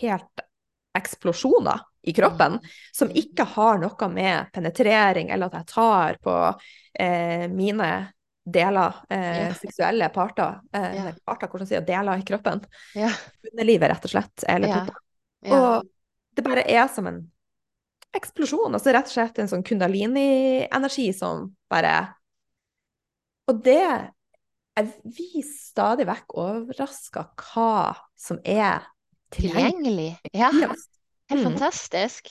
[0.00, 0.44] helt
[0.98, 2.58] eksplosjoner i kroppen,
[2.94, 6.36] som ikke har noe med penetrering eller at jeg tar på
[6.98, 7.90] eh, mine
[8.48, 9.54] deler, eh, Ja.
[9.54, 11.12] seksuelle parter, eh, Ja.
[11.26, 13.10] parter, hvordan sier deler i kroppen, Ja.
[13.52, 14.86] underlivet rett og slett, eller Ja.
[15.42, 15.76] Ja.
[15.78, 15.88] Og
[16.34, 17.30] det bare er som en
[18.14, 22.14] eksplosjon, altså rett og slett en sånn kundalini-energi som bare
[23.48, 24.10] Og det
[24.78, 28.86] jeg blir stadig vekk overraska hva som er
[29.34, 30.16] tilgjengelig.
[30.32, 30.86] Ja, helt
[31.30, 31.42] Mm.
[31.44, 32.30] fantastisk.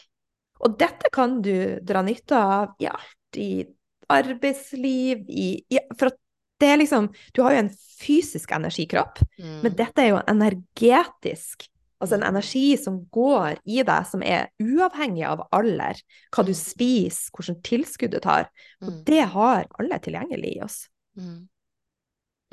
[0.59, 3.65] Og dette kan du dra nytte av i alt, i
[4.09, 6.17] arbeidsliv, i, i For at
[6.59, 7.69] det er liksom Du har jo en
[8.01, 9.61] fysisk energikropp, Mm.
[9.63, 11.67] men dette er jo en energetisk
[11.99, 12.27] Altså en Mm.
[12.35, 15.95] energi som går i deg, som er uavhengig av alder,
[16.31, 16.55] hva du Mm.
[16.55, 18.49] spiser, hvilket tilskudd du tar.
[18.83, 19.03] Og Mm.
[19.03, 20.87] det har alle tilgjengelig i oss.
[21.17, 21.47] Mm.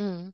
[0.00, 0.32] Mm.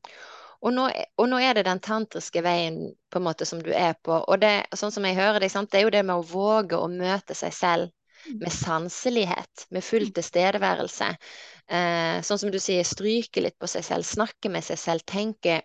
[0.60, 3.94] Og nå, og nå er det den tantriske veien på en måte som du er
[4.04, 4.12] på.
[4.12, 6.76] Og det, sånn som jeg hører det, sant, det er jo det med å våge
[6.76, 7.96] å møte seg selv
[8.28, 11.08] med sanselighet, med full tilstedeværelse.
[11.70, 15.62] Eh, sånn som du sier, stryke litt på seg selv, snakke med seg selv, tenke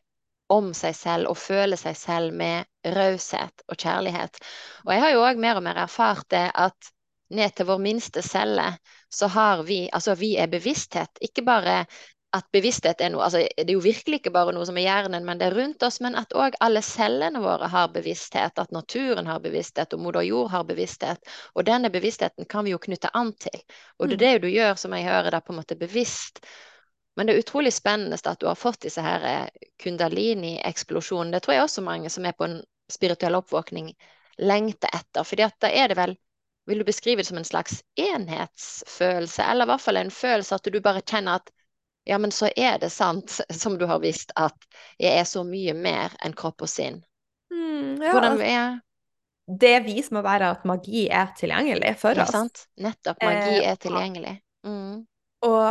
[0.54, 4.38] om seg selv og føle seg selv med raushet og kjærlighet.
[4.86, 6.92] Og jeg har jo òg mer og mer erfart det at
[7.36, 8.68] ned til vår minste celle
[9.10, 11.18] så har vi Altså, vi er bevissthet.
[11.22, 11.86] Ikke bare
[12.36, 15.26] at bevissthet er noe altså Det er jo virkelig ikke bare noe som er hjernen,
[15.28, 16.02] men det er rundt oss.
[16.04, 18.60] Men at òg alle cellene våre har bevissthet.
[18.60, 21.34] At naturen har bevissthet, og moder jord har bevissthet.
[21.56, 23.62] Og denne bevisstheten kan vi jo knytte an til.
[24.00, 26.44] Og det er det du gjør, som jeg hører, da på en måte bevisst.
[27.16, 31.38] Men det er utrolig spennende at du har fått disse her eh, kundalini-eksplosjonene.
[31.38, 32.60] Det tror jeg også mange som er på en
[32.92, 33.94] spirituell oppvåkning,
[34.38, 35.24] lengter etter.
[35.24, 36.18] fordi at da er det vel
[36.66, 40.66] Vil du beskrive det som en slags enhetsfølelse, eller i hvert fall en følelse at
[40.74, 41.52] du bare kjenner at
[42.06, 44.58] ja, men så er det sant, som du har visst, at
[45.02, 47.02] jeg er så mye mer enn kropp og sinn.
[47.54, 48.82] Mm, ja, Hvordan altså, er
[49.46, 52.32] det viser meg bare at magi er tilgjengelig for oss.
[52.34, 52.64] sant?
[52.82, 53.22] Nettopp.
[53.22, 54.40] Magi Eh, er tilgjengelig.
[54.66, 55.04] Mm.
[55.46, 55.68] Og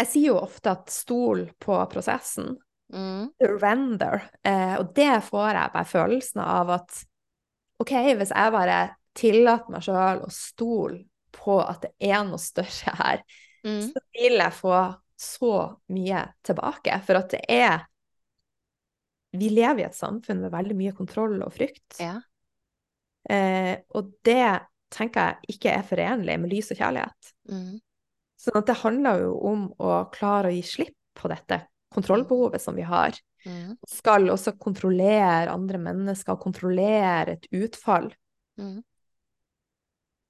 [0.00, 2.54] jeg sier jo ofte at stol på prosessen.
[2.92, 3.32] Mm.
[3.42, 4.30] Surrender.
[4.46, 7.02] Eh, og det får jeg bare følelsen av at
[7.84, 8.78] OK, hvis jeg bare
[9.16, 11.02] tillater meg sjøl å stole
[11.36, 13.24] på at det er noe større her,
[13.66, 13.82] Mm.
[13.90, 14.78] så vil jeg få
[15.18, 15.52] så
[15.92, 16.96] mye tilbake.
[17.06, 17.84] For at det er
[19.36, 21.98] Vi lever i et samfunn med veldig mye kontroll og frykt.
[22.00, 22.14] Ja.
[23.28, 24.62] Eh, og det
[24.94, 27.32] tenker jeg ikke er forenlig med lys og kjærlighet.
[27.50, 27.74] Mm.
[28.40, 31.58] Sånn at det handler jo om å klare å gi slipp på dette
[31.92, 33.18] kontrollbehovet som vi har.
[33.44, 33.76] Mm.
[33.90, 38.08] Skal også kontrollere andre mennesker, kontrollere et utfall.
[38.60, 38.78] Mm.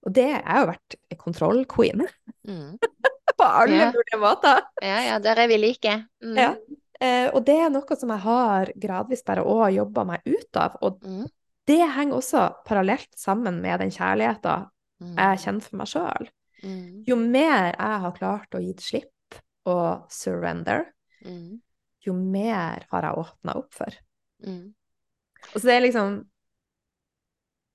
[0.06, 2.06] Og det jeg har jo vært kontrollqueen.
[2.48, 2.76] Mm.
[3.38, 3.92] på alle Ja.
[3.92, 4.62] mulige måter.
[4.82, 6.06] Ja, ja, der er vi like.
[6.22, 6.36] Mm.
[6.36, 6.54] Ja.
[7.00, 10.76] Eh, og det er noe som jeg har gradvis bare òg jobba meg ut av.
[10.82, 11.26] Og Mm.
[11.66, 14.70] det henger også parallelt sammen med den kjærligheten
[15.02, 15.16] Mm.
[15.16, 16.28] jeg kjenner for meg sjøl.
[16.64, 17.04] Mm.
[17.06, 20.86] Jo mer jeg har klart å gi slipp og surrender,
[21.24, 21.60] Mm.
[22.06, 23.92] jo mer har jeg åpna opp for.
[24.42, 24.72] Mm.
[25.54, 26.26] Og så det er liksom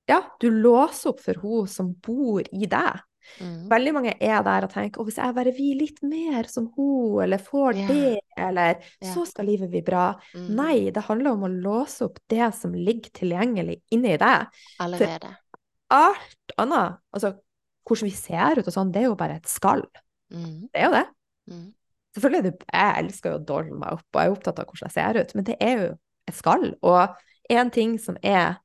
[0.08, 3.00] Ja, du låser opp for hun som bor i deg.
[3.42, 3.70] Mm.
[3.72, 7.22] Veldig mange er der og tenker å, hvis jeg bare vil litt mer som hun,
[7.26, 7.92] eller får yeah.
[7.92, 10.08] det, eller så skal livet bli bra.
[10.36, 10.50] Mm.
[10.58, 14.62] Nei, det handler om å låse opp det som ligger tilgjengelig inni deg.
[14.84, 15.36] Allerede.
[15.92, 17.36] Alt annet, altså
[17.88, 19.84] hvordan vi ser ut og sånn, det er jo bare et skall.
[20.32, 20.68] Mm.
[20.72, 21.06] Det er jo det.
[21.52, 21.68] Mm.
[22.16, 24.88] Selvfølgelig, det- jeg elsker jo å dolle meg opp, og jeg er opptatt av hvordan
[24.90, 26.76] jeg ser ut, men det er jo et skall.
[26.84, 27.16] Og
[27.50, 28.58] en ting som er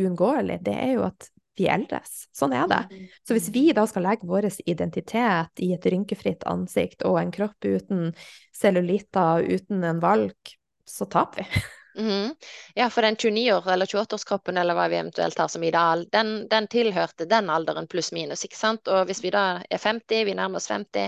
[0.00, 2.24] uunngåelig, det er jo at vi eldes.
[2.34, 2.80] Sånn er det.
[2.90, 3.06] Mm.
[3.26, 7.66] Så hvis vi da skal legge vår identitet i et rynkefritt ansikt og en kropp
[7.66, 8.10] uten
[8.54, 10.56] cellulitter, uten en valk,
[10.88, 11.64] så taper vi.
[11.96, 12.34] Mhm.
[12.74, 16.66] Ja, for den 29-år- eller 28-årskroppen eller hva vi eventuelt har som ideal, den, den
[16.66, 18.88] tilhørte den alderen pluss minus, ikke sant?
[18.90, 21.06] Og hvis vi da er 50, vi nærmer oss 50,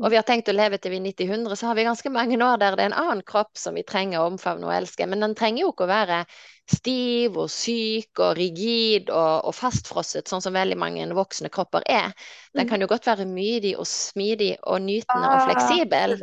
[0.00, 2.38] og vi har tenkt å leve til vi er 90-100, så har vi ganske mange
[2.40, 5.06] år der det er en annen kropp som vi trenger å omfavne og elske.
[5.06, 6.24] Men den trenger jo ikke å være
[6.72, 12.12] stiv og syk og rigid og, og fastfrosset, sånn som veldig mange voksne kropper er.
[12.56, 12.68] Den Mm.
[12.70, 16.16] kan jo godt være mydig og smidig og nytende og fleksibel,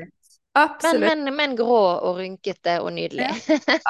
[0.57, 0.99] Absolutt.
[1.05, 1.77] men, men, men grå
[2.09, 3.29] og rynkete og nydelig.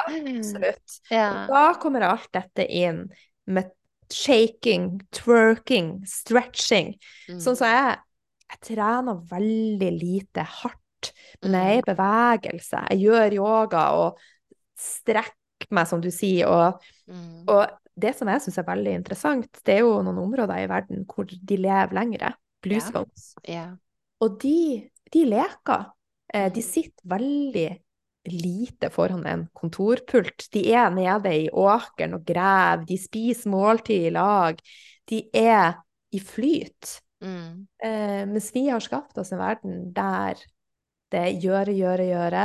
[0.04, 0.96] Absolutt.
[1.10, 1.46] Ja.
[1.48, 3.06] da kommer alt dette inn
[3.50, 3.70] med
[4.12, 6.92] shaking, twerking, stretching.
[7.30, 7.96] Sånn som jeg,
[8.50, 12.82] jeg trener veldig lite hardt, men jeg er i bevegelse.
[12.90, 14.18] Jeg gjør yoga og
[14.80, 16.48] strekker meg, som du sier.
[16.50, 17.44] Og, Mm.
[17.50, 17.70] og
[18.00, 21.26] det som jeg syns er veldig interessant, det er jo noen områder i verden hvor
[21.26, 22.34] de lever lengre.
[22.62, 22.84] Blue Ja.
[22.90, 23.34] zones.
[23.48, 23.64] Ja.
[24.20, 25.88] Og de, de leker.
[26.34, 27.68] Eh, de sitter veldig
[28.30, 30.48] lite foran en kontorpult.
[30.52, 34.60] De er nede i åkeren og graver, de spiser måltid i lag.
[35.10, 35.80] De er
[36.14, 36.98] i flyt.
[37.20, 37.66] Mm.
[37.84, 40.40] Eh, mens vi har skapt oss en verden der
[41.10, 42.44] det er gjøre, gjøre, gjøre.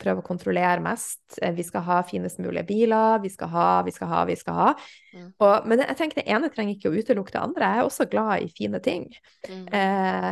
[0.00, 1.20] Prøve å kontrollere mest.
[1.42, 4.54] Eh, Vi skal ha finest mulige biler, vi skal ha, vi skal ha, vi skal
[4.54, 4.68] ha.
[5.12, 5.32] Mm.
[5.38, 7.72] Og, men jeg tenker det ene trenger ikke å utelukke det andre.
[7.72, 9.08] Jeg er også glad i fine ting.
[9.48, 9.66] Mm.
[9.74, 10.30] Eh,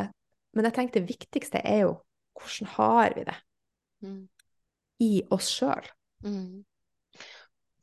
[0.57, 1.97] men jeg tenker det viktigste er jo
[2.41, 3.37] hvordan har vi det
[4.03, 4.29] Mm.
[5.03, 5.87] i oss sjøl?
[6.25, 6.65] Mm.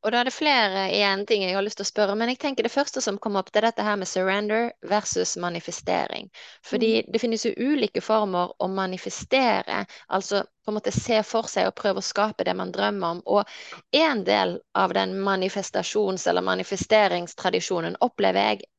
[0.05, 2.37] Og da er det flere igjen ting jeg har lyst til å spørre, men jeg
[2.43, 6.27] tenker det første som kom opp, det er dette her med surrender versus manifestering.
[6.61, 9.79] Fordi det finnes jo ulike former å manifestere,
[10.13, 13.23] altså på en måte se for seg og prøve å skape det man drømmer om.
[13.25, 18.69] Og en del av den manifestasjons- eller manifesteringstradisjonen opplever jeg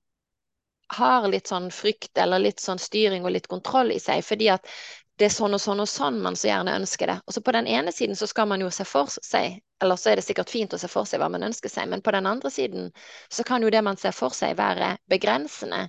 [0.95, 4.71] har litt sånn frykt eller litt sånn styring og litt kontroll i seg, fordi at
[5.19, 7.17] det er sånn og sånn og sånn man så gjerne ønsker det.
[7.25, 10.11] Og så på den ene siden så skal man jo se for seg, eller så
[10.11, 12.29] er det sikkert fint å se for seg hva man ønsker seg, men på den
[12.29, 12.91] andre siden
[13.33, 15.87] så kan jo det man ser for seg være begrensende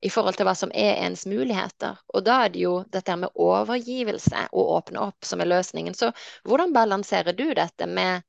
[0.00, 1.98] i forhold til hva som er ens muligheter.
[2.14, 5.96] Og da er det jo dette med overgivelse og åpne opp som er løsningen.
[5.98, 6.12] Så
[6.46, 8.22] hvordan balanserer du dette med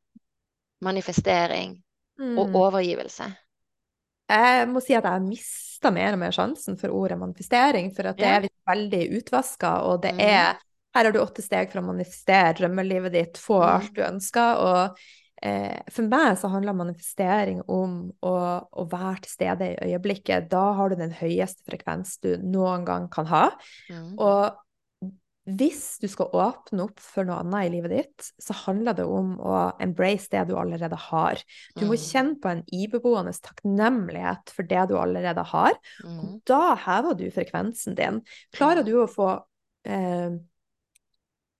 [0.81, 1.77] manifestering
[2.35, 2.55] og Mm.
[4.29, 8.11] Jeg må si at jeg har mista mer og mer sjansen for ordet manifestering, for
[8.11, 10.19] at det er veldig utvaska, og det Mhm.
[10.21, 10.57] er
[10.95, 13.69] Her har du åtte steg for å manifestere drømmelivet ditt, få Mhm.
[13.75, 14.55] alt du ønsker.
[14.57, 14.97] Og
[15.41, 20.49] eh, for meg så handler manifestering om å, å være til stede i øyeblikket.
[20.49, 23.51] Da har du den høyeste frekvens du noen gang kan ha.
[23.89, 24.15] Mm.
[24.17, 24.51] Og
[25.57, 29.31] hvis du skal åpne opp for noe annet i livet ditt, så handler det om
[29.39, 31.41] å embrace det du allerede har.
[31.75, 32.03] Du må Mm.
[32.03, 36.19] kjenne på en iboende takknemlighet for det du allerede har, Mm.
[36.19, 38.21] og da hever du frekvensen din.
[38.53, 39.43] Klarer du å få
[39.85, 40.29] eh,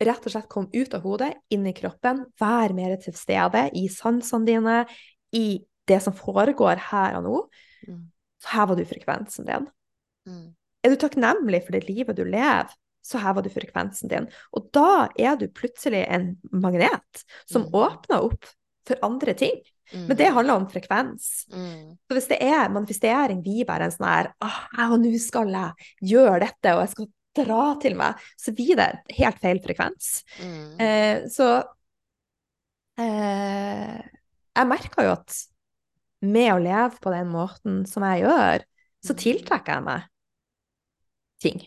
[0.02, 3.88] rett og slett komme ut av hodet, inn i kroppen, være mer til stede i
[3.88, 4.86] sansene dine,
[5.34, 7.50] i det som foregår her og nå,
[7.88, 8.12] Mm.
[8.42, 9.68] så hever du frekvensen din.
[10.28, 10.54] Mm.
[10.84, 12.68] Er du takknemlig for det livet du lever,
[13.06, 14.28] så hever du frekvensen din.
[14.54, 17.72] Og da er du plutselig en magnet som Mm.
[17.74, 18.46] åpner opp
[18.86, 19.62] for andre ting.
[19.94, 20.08] Mm.
[20.08, 21.46] Men det handler om frekvens.
[21.54, 21.98] Mm.
[22.08, 25.74] Så hvis det er manifestering, vi bare en sånn her «Åh, ja, nå skal jeg
[26.12, 27.08] gjøre dette, og jeg skal
[27.46, 30.24] dra til meg, så blir det helt feil frekvens.
[30.44, 30.80] Mm.
[30.82, 31.64] Eh, så
[33.00, 34.00] eh,
[34.56, 35.36] jeg merker jo at
[36.22, 38.64] med å leve på den måten som jeg gjør,
[39.06, 39.20] så Mm.
[39.24, 40.04] tiltrekker jeg meg
[41.42, 41.62] ting.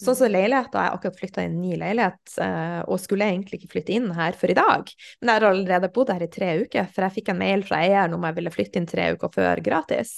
[0.00, 3.26] Sånn som leilighet, da jeg akkurat flytta inn i en ny leilighet, eh, og skulle
[3.28, 4.88] egentlig ikke flytte inn her for i dag.
[5.20, 7.82] Men jeg har allerede bodd her i tre uker, for jeg fikk en mail fra
[7.84, 10.14] eieren om jeg ville flytte inn tre uker før gratis.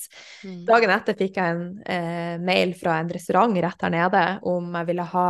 [0.47, 0.63] Mm.
[0.69, 4.91] Dagen etter fikk jeg en eh, mail fra en restaurant rett her nede om jeg
[4.93, 5.29] ville ha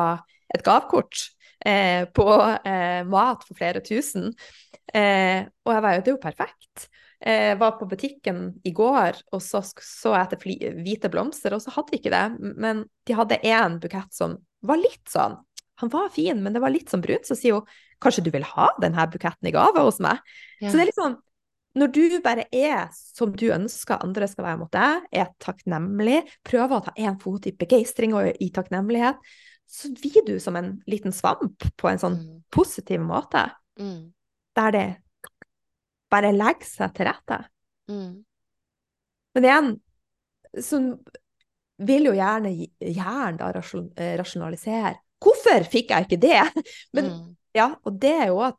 [0.55, 1.25] et gavkort
[1.65, 2.29] eh, på
[2.65, 4.33] eh, mat for flere tusen.
[4.95, 6.89] Eh, og jeg var jo, det er jo perfekt.
[7.21, 11.73] Eh, var på butikken i går, og så så jeg etter hvite blomster, og så
[11.75, 12.55] hadde de ikke det.
[12.63, 15.39] Men de hadde én bukett som var litt sånn
[15.79, 17.23] Han var fin, men det var litt sånn brun.
[17.23, 17.67] Så sier hun
[18.03, 20.19] kanskje du vil ha denne buketten i gave hos meg?
[20.59, 20.71] Ja.
[20.71, 21.19] Så det er litt sånn
[21.79, 26.81] når du bare er som du ønsker andre skal være mot deg, er takknemlig, prøver
[26.81, 29.21] å ta én fot i begeistring og i takknemlighet,
[29.69, 32.43] så blir du som en liten svamp på en sånn Mm.
[32.51, 34.13] positiv måte, Mm.
[34.57, 34.97] der det
[36.11, 37.39] bare legger seg til rette.
[37.91, 38.13] Mm.
[39.35, 39.69] Men igjen,
[40.65, 40.81] så
[41.89, 44.97] vil jo gjerne hjernen da eh, rasjonalisere.
[45.23, 46.65] Hvorfor fikk jeg ikke det?
[46.97, 47.37] Men Mm.
[47.55, 48.57] ja, og det er jo at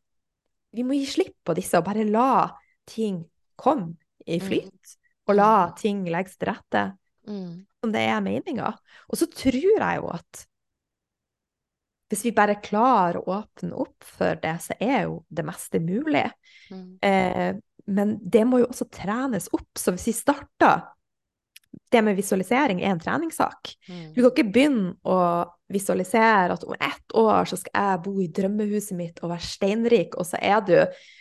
[0.76, 2.50] vi må gi slipp på disse og bare la
[2.90, 3.24] ting
[3.58, 4.46] komme i Mm.
[4.48, 4.96] flyt.
[5.30, 7.66] Og la ting legges til rette Mm.
[7.82, 8.74] som det er meninga.
[9.10, 10.46] Og så tror jeg jo at
[12.10, 16.26] hvis vi bare klarer å åpne opp for det, så er jo det meste mulig.
[16.74, 16.88] Mm.
[17.06, 17.52] Eh,
[17.90, 19.70] men det må jo også trenes opp.
[19.78, 20.88] Så hvis vi starter
[21.90, 23.72] Det med visualisering er en treningssak.
[23.90, 24.14] Mm.
[24.14, 28.28] Du kan ikke begynne å visualisere at om ett år så skal jeg bo i
[28.34, 30.74] drømmehuset mitt og være steinrik, og så er du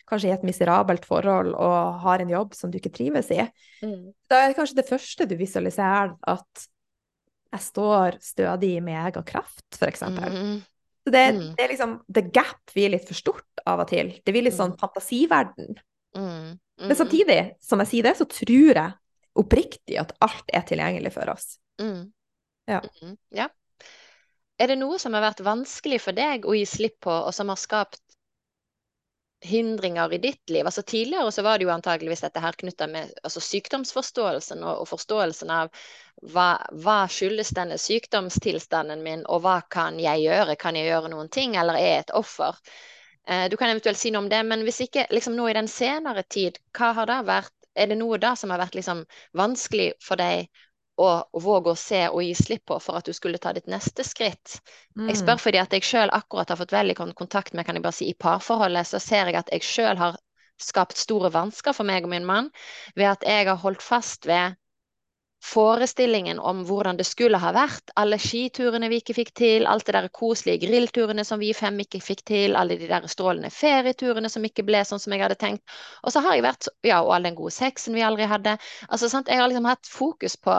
[0.09, 3.42] kanskje i et miserabelt forhold og har en jobb som du ikke trives i.
[3.85, 4.12] Mm.
[4.29, 6.68] Da er det kanskje det første du visualiserer at
[7.53, 10.33] jeg står stødig med egen kraft, eksempel.
[10.33, 10.59] Mm.
[11.09, 11.55] Så det, Mm.
[11.57, 14.11] det er liksom The gap blir litt for stort av og til.
[14.25, 14.79] Det blir litt sånn Mm.
[14.79, 15.79] fantasiverden.
[16.14, 16.59] Mm.
[16.79, 18.92] Men samtidig, som jeg sier det, så tror jeg
[19.38, 21.59] oppriktig at alt er tilgjengelig for oss.
[21.81, 22.12] Mm.
[22.68, 22.81] Ja.
[23.03, 23.16] Mm.
[23.33, 23.49] ja.
[24.61, 27.49] Er det noe som har vært vanskelig for deg å gi slipp på, og som
[27.49, 28.01] har skapt
[29.40, 30.66] hindringer i ditt liv?
[30.66, 34.88] Altså Tidligere så var det jo antageligvis dette her knytta med altså sykdomsforståelsen og, og
[34.90, 35.70] forståelsen av
[36.33, 36.48] hva,
[36.83, 40.57] hva skyldes denne sykdomstilstanden min, og hva kan jeg gjøre?
[40.59, 42.59] Kan jeg gjøre noen ting, eller er jeg et offer?
[43.29, 45.70] Eh, Du kan eventuelt si noe om det, men hvis ikke liksom nå i den
[45.70, 49.05] senere tid, hva har da vært Er det noe da som har vært liksom
[49.38, 50.48] vanskelig for deg
[50.99, 51.09] å,
[51.47, 54.59] våge å se og gi slipp på for at du skulle ta ditt neste skritt?
[55.09, 55.21] Jeg Mm.
[55.21, 57.97] spør fordi at jeg sjøl akkurat har fått veldig kon- kontakt med, kan jeg bare
[57.99, 60.19] si, i parforholdet, så ser jeg at jeg sjøl har
[60.59, 62.51] skapt store vansker for meg og min mann
[62.97, 64.57] ved at jeg har holdt fast ved
[65.44, 67.92] forestillingen om hvordan det skulle ha vært.
[68.01, 72.01] Alle skiturene vi ikke fikk til, alt det der koselige grillturene som vi fem ikke
[72.03, 75.64] fikk til, alle de der strålende ferieturene som ikke ble sånn som jeg hadde tenkt.
[76.03, 78.59] Og så har jeg vært, ja, og all den gode sexen vi aldri hadde.
[78.88, 80.59] Altså, sant, jeg har liksom hatt fokus på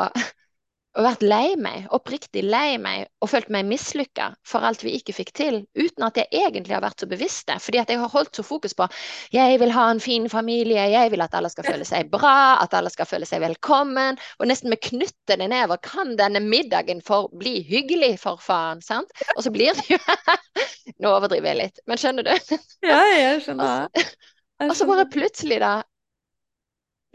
[0.98, 5.14] og vært lei meg, oppriktig lei meg, og følt meg mislykka for alt vi ikke
[5.14, 7.60] fikk til, uten at jeg egentlig har vært så bevisst det.
[7.62, 8.88] Fordi at jeg har holdt så fokus på
[9.36, 12.74] jeg vil ha en fin familie, jeg vil at alle skal føle seg bra, at
[12.78, 17.60] alle skal føle seg velkommen, og nesten med knyttede never kan denne middagen for bli
[17.70, 19.14] hyggelig, for faen, sant?
[19.38, 20.02] Og så blir det jo
[21.04, 22.58] Nå overdriver jeg litt, men skjønner du?
[22.84, 23.88] Ja, jeg skjønner.
[24.66, 25.80] Og så bare plutselig, da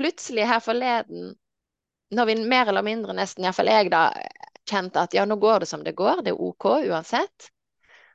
[0.01, 1.35] Plutselig her forleden,
[2.14, 4.07] når vi mer eller mindre nesten, iallfall jeg da,
[4.70, 7.50] kjente at ja, nå går det som det går, det er OK uansett.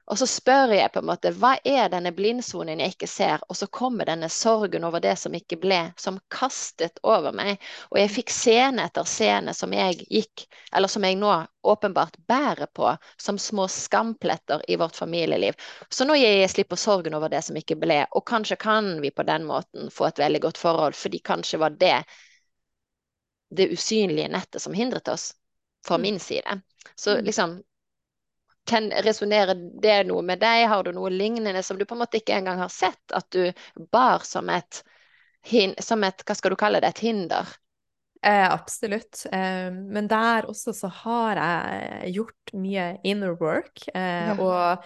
[0.10, 3.58] Og så spør jeg på en måte hva er denne blindsonen jeg ikke ser, og
[3.60, 7.60] så kommer denne sorgen over det som ikke ble, som kastet over meg.
[7.92, 11.30] Og jeg fikk scene etter scene som jeg gikk, eller som jeg nå
[11.62, 12.90] åpenbart bærer på,
[13.22, 15.54] som små skampletter i vårt familieliv.
[15.94, 18.96] Så nå gir jeg slipp på sorgen over det som ikke ble, og kanskje kan
[19.04, 22.00] vi på den måten få et veldig godt forhold, fordi kanskje var det
[23.50, 25.34] det usynlige nettet som hindret oss,
[25.88, 26.04] fra Mm.
[26.04, 26.62] min side.
[26.96, 27.26] Så Mm.
[27.26, 27.64] liksom
[28.70, 30.68] kan Resonnerer det noe med deg?
[30.72, 33.50] Har du noe lignende som du på en måte ikke engang har sett at du
[33.92, 34.84] bar som et,
[35.82, 37.50] som et hva skal du kalle det, et hinder?
[38.22, 39.26] Eh, absolutt.
[39.32, 43.86] Eh, men der også så har jeg gjort mye inner work.
[43.96, 44.36] Eh, Ja.
[44.38, 44.84] og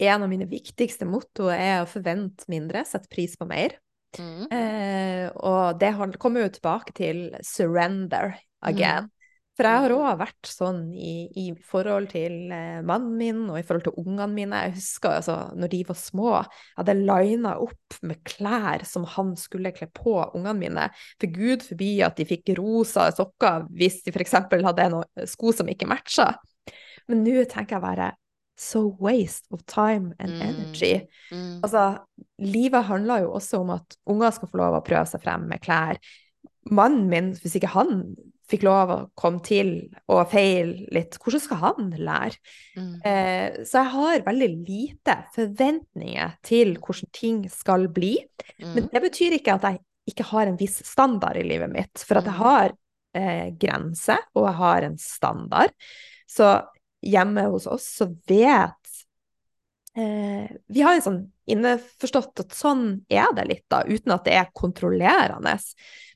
[0.00, 3.76] en av mine viktigste motto er å forvente mindre, sette pris på mer.
[4.18, 4.48] Mm.
[4.50, 9.06] Eh, og det kommer jo tilbake til surrender again.
[9.06, 9.16] Mm.
[9.60, 10.00] For jeg har Mm.
[10.00, 14.32] òg vært sånn i, i forhold til eh, mannen min og i forhold til ungene
[14.32, 14.60] mine.
[14.64, 19.34] Jeg husker altså, når de var små, jeg hadde lina opp med klær som han
[19.36, 20.86] skulle kle på ungene mine.
[21.20, 24.38] For gud forbi at de fikk rosa sokker hvis de f.eks.
[24.64, 26.32] hadde noen sko som ikke matcha.
[27.10, 28.12] Men nå tenker jeg bare
[28.60, 30.42] So waste of time and Mm.
[30.50, 31.06] energy.
[31.32, 31.60] Mm.
[31.64, 31.84] Altså,
[32.38, 35.62] livet handler jo også om at unger skal få lov å prøve seg frem med
[35.64, 35.96] klær.
[36.70, 38.16] Mannen min, hvis ikke han
[38.50, 42.36] fikk lov å komme til og feile litt, hvordan skal han lære?
[42.76, 42.94] Mm.
[43.06, 48.18] Eh, så jeg har veldig lite forventninger til hvordan ting skal bli.
[48.58, 48.90] Men Mm.
[48.92, 52.24] det betyr ikke at jeg ikke har en viss standard i livet mitt, for at
[52.24, 52.42] jeg Mm.
[52.44, 52.72] har
[53.14, 55.70] eh, grenser, og jeg har en standard.
[56.28, 56.62] Så
[57.02, 58.90] hjemme hos oss så vet
[59.96, 64.36] eh, Vi har en sånn innforstått at sånn er det litt, da, uten at det
[64.38, 65.56] er kontrollerende.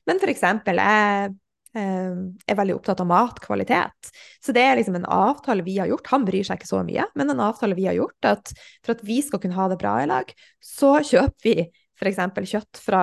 [0.07, 1.33] Men for eksempel, jeg
[1.75, 4.11] eh, er veldig opptatt av matkvalitet.
[4.39, 6.07] Så det er liksom en avtale vi har gjort.
[6.13, 8.53] Han bryr seg ikke så mye, men en avtale vi har gjort, at
[8.85, 10.31] for at vi skal kunne ha det bra i lag,
[10.63, 11.55] så kjøper vi
[11.99, 12.21] f.eks.
[12.53, 13.01] kjøtt fra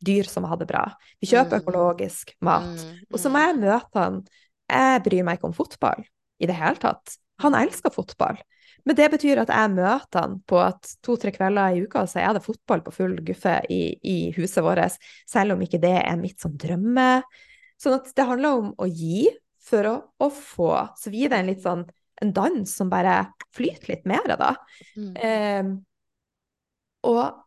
[0.00, 0.86] dyr som har det bra.
[1.20, 1.66] Vi kjøper Mm.
[1.66, 2.72] økologisk mat.
[2.72, 2.96] Mm.
[3.12, 4.22] Og så må jeg møte han.
[4.70, 6.06] Jeg bryr meg ikke om fotball
[6.40, 7.16] i det hele tatt.
[7.44, 8.40] Han elsker fotball.
[8.88, 12.34] Men det betyr at jeg møter han på at to-tre kvelder i uka så er
[12.36, 14.96] det fotball på full guffe i, i huset vårt,
[15.28, 17.10] selv om ikke det er mitt sånn drømme.
[17.80, 19.28] Sånn at det handler om å gi
[19.64, 20.72] for å, å få.
[20.96, 21.84] Så vi er en litt sånn
[22.20, 24.50] en dans som bare flyter litt mer, da.
[24.96, 25.14] Mm.
[25.16, 25.70] Eh,
[27.08, 27.40] og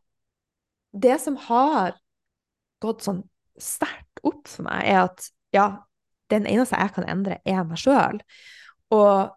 [0.93, 1.97] det som har
[2.81, 3.21] gått sånn
[3.61, 5.67] sterkt opp for meg, er at ja,
[6.33, 8.17] den eneste jeg kan endre, er meg sjøl.
[8.93, 9.33] Og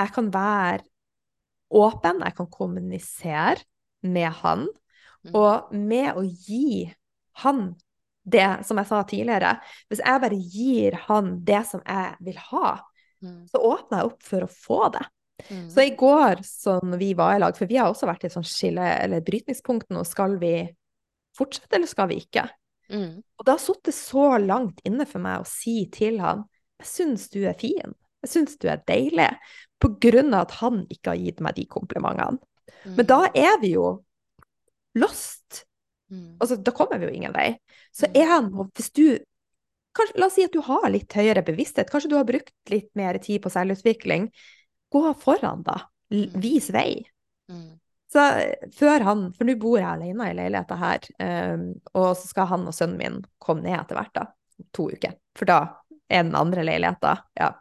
[0.00, 0.82] jeg kan være
[1.74, 3.62] åpen, jeg kan kommunisere
[4.02, 4.66] med han.
[5.24, 5.34] Mm.
[5.38, 6.90] Og med å gi
[7.44, 7.68] han
[8.24, 9.52] det som jeg sa tidligere,
[9.88, 12.80] hvis jeg bare gir han det som jeg vil ha,
[13.24, 13.46] Mm.
[13.48, 15.04] så åpner jeg opp for å få det.
[15.48, 15.68] Mm.
[15.72, 18.36] Så i går, som vi var i lag, for vi har også vært i et
[18.36, 20.54] sånt skille, eller brytningspunkt nå, skal vi
[21.36, 22.46] fortsette, eller skal vi ikke?
[22.92, 23.22] Mm.
[23.24, 26.44] Og det har sittet så langt inne for meg å si til han
[26.82, 27.94] jeg syns du er fin,
[28.24, 29.28] jeg syns du er deilig,
[29.82, 32.40] på grunn av at han ikke har gitt meg de komplimentene.
[32.84, 32.96] Mm.
[32.96, 33.86] Men da er vi jo
[34.98, 35.64] lost.
[36.12, 36.36] Mm.
[36.38, 37.54] Altså, da kommer vi jo ingen vei.
[37.92, 38.16] Så Mm.
[38.16, 39.18] er han Hvis du
[39.94, 42.90] kanskje, La oss si at du har litt høyere bevissthet, kanskje du har brukt litt
[42.94, 44.30] mer tid på selvutvikling.
[44.92, 45.88] Gå foran, da.
[46.10, 46.40] Mm.
[46.40, 47.04] Vis vei.
[47.50, 47.80] Mm.
[48.12, 52.28] Så eh, før han, for nå bor jeg alene i leiligheta her, um, og så
[52.28, 54.26] skal han og sønnen min komme ned etter hvert, da.
[54.72, 55.16] To uker.
[55.34, 55.58] For da
[56.08, 57.52] er den andre leiligheta, ja.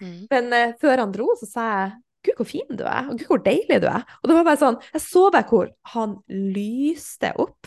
[0.00, 0.26] Mm.
[0.30, 1.92] Men eh, før han dro, så sa jeg
[2.26, 4.02] Gud, hvor fin du er, og gud, hvor deilig du er.
[4.22, 7.66] Og det var bare sånn, jeg så bare hvor han lyste opp.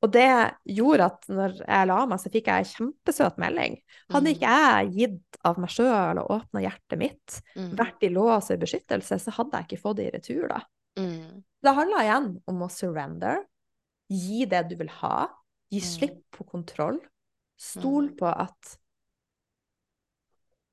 [0.00, 0.28] Og det
[0.64, 3.74] gjorde at når jeg la meg, så fikk jeg en kjempesøt melding.
[4.14, 4.36] Hadde Mm.
[4.36, 7.74] ikke jeg gitt av meg sjøl og åpna hjertet mitt, Mm.
[7.76, 10.60] vært i lås og i beskyttelse, så hadde jeg ikke fått det i retur, da.
[10.96, 11.42] Mm.
[11.62, 13.44] Det handler igjen om å surrender.
[14.08, 15.28] Gi det du vil ha.
[15.70, 15.98] Gi Mm.
[15.98, 17.00] slipp på kontroll.
[17.58, 18.16] Stol Mm.
[18.16, 18.76] på at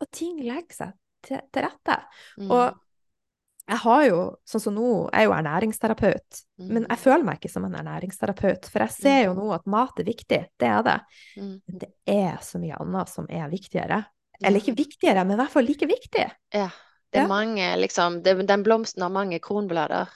[0.01, 0.91] at ting legger seg
[1.25, 1.95] til, til rette.
[2.39, 2.51] Mm.
[2.51, 2.83] Og
[3.67, 6.89] jeg har jo, sånn som nå, jeg er jo ernæringsterapeut, men Mm.
[6.89, 10.07] jeg føler meg ikke som en ernæringsterapeut, for jeg ser jo nå at mat er
[10.07, 10.99] viktig, det er det.
[11.35, 11.61] Mm.
[11.67, 14.05] Men det er så mye annet som er viktigere.
[14.41, 16.27] Eller ikke viktigere, men i hvert fall like viktig.
[16.53, 16.69] Ja.
[17.11, 17.27] Det er Ja.
[17.27, 20.07] mange, liksom det, Den blomsten har mange kronblader.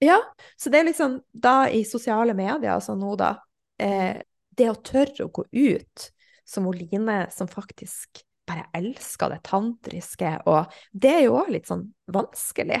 [0.00, 0.18] Ja,
[0.56, 3.36] så det er liksom da i sosiale medier, altså nå da,
[3.78, 4.20] eh,
[4.54, 6.10] det å tørre å gå ut,
[6.44, 11.84] som Oline, som faktisk bare elsker det tantriske, og det er jo òg litt sånn
[12.14, 12.80] vanskelig.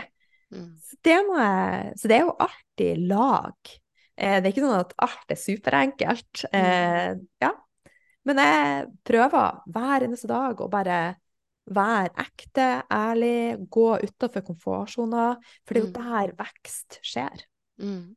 [0.54, 0.72] Mm.
[0.80, 3.72] Så det, må jeg, så det er jo alltid lag.
[4.16, 6.44] Eh, det er ikke sånn at alt er superenkelt.
[6.56, 7.10] Eh,
[7.44, 7.54] ja.
[8.28, 11.00] Men jeg prøver hver eneste dag å bare
[11.68, 17.44] være ekte, ærlig, gå utafor komfortsona, for det er jo der vekst skjer.
[17.80, 18.16] Mm.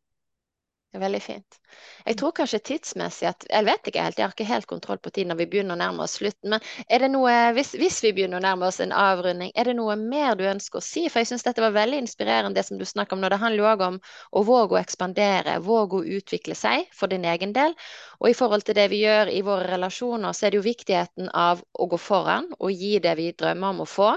[0.92, 1.58] Det er veldig fint.
[2.04, 5.14] Jeg tror kanskje tidsmessig at Jeg vet ikke helt, jeg har ikke helt kontroll på
[5.16, 6.52] tiden når vi begynner å nærme oss slutten.
[6.52, 9.78] Men er det noe, hvis, hvis vi begynner å nærme oss en avrunding, er det
[9.78, 11.06] noe mer du ønsker å si?
[11.08, 13.30] For jeg syns dette var veldig inspirerende, det som du snakker om nå.
[13.32, 14.02] Det handler jo òg om
[14.36, 17.78] å våge å ekspandere, våge å utvikle seg for din egen del.
[18.20, 21.32] Og i forhold til det vi gjør i våre relasjoner, så er det jo viktigheten
[21.32, 24.12] av å gå foran og gi det vi drømmer om å få.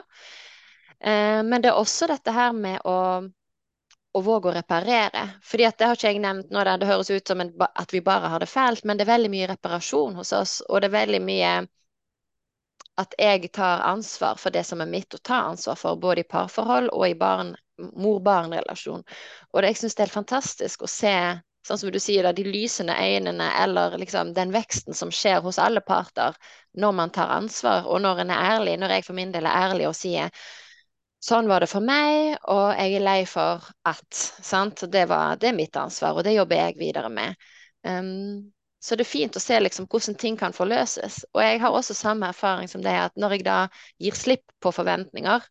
[0.99, 2.99] Eh, men det er også dette her med å
[4.15, 5.25] å våge å reparere.
[5.43, 8.31] Fordi at det har ikke jeg nevnt nå, det høres ut som at vi bare
[8.33, 11.23] har det fælt, men det er veldig mye reparasjon hos oss, og det er veldig
[11.25, 11.55] mye
[13.03, 16.29] at jeg tar ansvar for det som er mitt å ta ansvar for, både i
[16.31, 19.03] parforhold og i mor-barn-relasjon.
[19.51, 21.15] Og det, jeg syns det er helt fantastisk å se,
[21.67, 25.59] sånn som du sier, da, de lysende øynene, eller liksom den veksten som skjer hos
[25.59, 26.39] alle parter
[26.79, 29.67] når man tar ansvar, og når en er ærlig, når jeg for min del er
[29.71, 30.31] ærlig og sier
[31.25, 34.09] Sånn var det for meg, og jeg er lei for at.
[34.45, 34.85] Sant?
[34.93, 37.39] Det, var, det er mitt ansvar, og det jobber jeg videre med.
[37.87, 38.51] Um,
[38.85, 41.23] så det er fint å se liksom hvordan ting kan forløses.
[41.33, 43.59] Og jeg har også samme erfaring som det, at når jeg da
[44.05, 45.47] gir slipp på forventninger,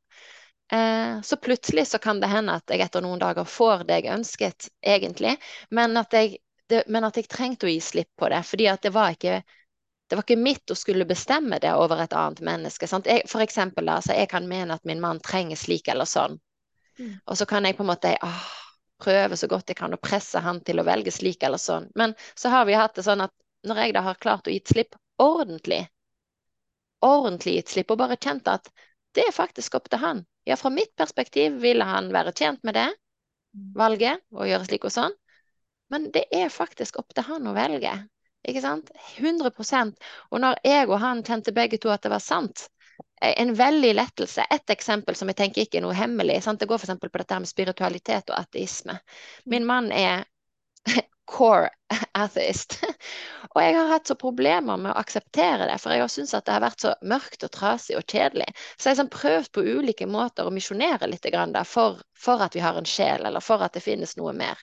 [0.78, 4.14] eh, så plutselig så kan det hende at jeg etter noen dager får det jeg
[4.20, 5.34] ønsket egentlig,
[5.74, 6.38] men at jeg,
[6.70, 9.42] det, men at jeg trengte å gi slipp på det, fordi at det var ikke
[10.10, 12.88] det var ikke mitt å skulle bestemme det over et annet menneske.
[12.90, 13.08] Sant?
[13.10, 16.36] Jeg, for eksempel, altså, jeg kan mene at min mann trenger slik eller sånn.
[17.00, 17.16] Mm.
[17.26, 18.44] Og så kan jeg på en måte åh,
[19.04, 21.90] prøve så godt jeg kan å presse han til å velge slik eller sånn.
[22.00, 23.34] Men så har vi hatt det sånn at
[23.68, 25.86] når jeg da har klart å gi slipp ordentlig,
[27.04, 28.70] ordentlig gitt slipp, og bare kjent at
[29.16, 30.24] det er faktisk opp til han.
[30.48, 32.90] Ja, fra mitt perspektiv ville han være tjent med det
[33.78, 35.16] valget og gjøre slik og sånn.
[35.94, 37.94] Men det er faktisk opp til han å velge.
[38.44, 38.92] Ikke sant?
[39.18, 39.96] 100%
[40.32, 42.68] Og når jeg og han kjente begge to at det var sant,
[43.24, 44.46] en veldig lettelse.
[44.52, 46.42] Et eksempel som jeg tenker ikke er noe hemmelig.
[46.44, 46.60] Sant?
[46.60, 47.00] Det går f.eks.
[47.00, 48.98] på dette med spiritualitet og ateisme.
[49.50, 50.26] Min mann er
[51.32, 51.70] core
[52.20, 52.82] atheist.
[53.54, 56.48] Og jeg har hatt så problemer med å akseptere det, for jeg har syntes at
[56.48, 58.50] det har vært så mørkt og trasig og kjedelig.
[58.76, 61.28] Så jeg har liksom prøvd på ulike måter å misjonere litt
[61.70, 64.60] for, for at vi har en sjel, eller for at det finnes noe mer.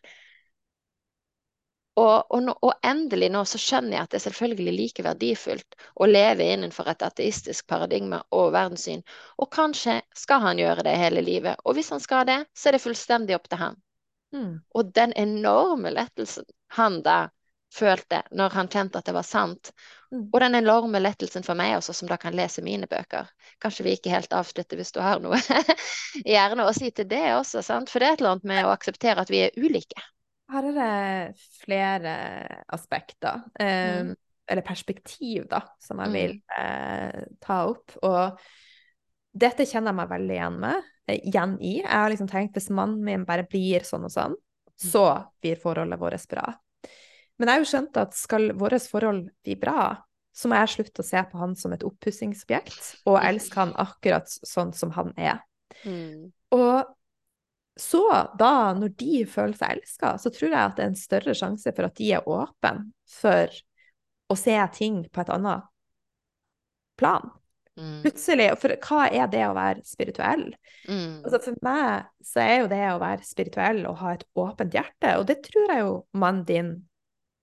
[2.01, 5.77] Og, og, nå, og, endelig nå så skjønner jeg at det er selvfølgelig like verdifullt
[6.01, 9.03] å leve innenfor et ateistisk paradigme og verdenssyn.
[9.43, 11.61] Og kanskje skal han gjøre det hele livet.
[11.65, 13.77] Og hvis han skal det, så er det fullstendig opp til han.
[14.33, 14.55] Mm.
[14.79, 16.47] Og den enorme lettelsen
[16.79, 17.27] han da
[17.75, 19.73] følte når han kjente at det var sant.
[20.11, 20.29] Mm.
[20.33, 23.29] Og den enorme lettelsen for meg også, som da kan lese mine bøker.
[23.63, 25.39] Kanskje vi ikke helt avslutter hvis du har noe
[26.35, 27.93] gjerne å si til det også, sant?
[27.93, 30.01] For det er et eller annet med å akseptere at vi er ulike.
[30.51, 32.15] Her er det flere
[32.73, 34.15] aspekter, eh, Mm.
[34.49, 36.13] eller perspektiv, da, som jeg Mm.
[36.13, 37.93] vil eh, ta opp.
[38.03, 38.39] Og
[39.37, 41.77] dette kjenner jeg meg veldig igjen med, eh, igjen i.
[41.83, 44.35] Jeg har liksom tenkt hvis mannen min bare blir sånn og sånn,
[44.77, 46.55] så blir forholdet vårt bra.
[47.39, 49.97] Men jeg har jo skjønt at skal vårt forhold bli bra,
[50.35, 54.27] så må jeg slutte å se på han som et oppussingsobjekt, og elske han akkurat
[54.27, 55.41] sånn som han er.
[55.85, 56.33] Mm.
[56.53, 56.85] Og
[57.81, 58.03] så,
[58.39, 61.73] da, når de føler seg elska, så tror jeg at det er en større sjanse
[61.77, 62.75] for at de er åpne
[63.09, 63.61] for
[64.31, 65.65] å se ting på et annet
[67.01, 67.31] plan.
[67.81, 68.01] Mm.
[68.05, 70.51] Plutselig, for hva er det å være spirituell?
[70.91, 71.23] Mm.
[71.25, 75.15] Altså For meg så er jo det å være spirituell å ha et åpent hjerte,
[75.17, 76.71] og det tror jeg jo mannen din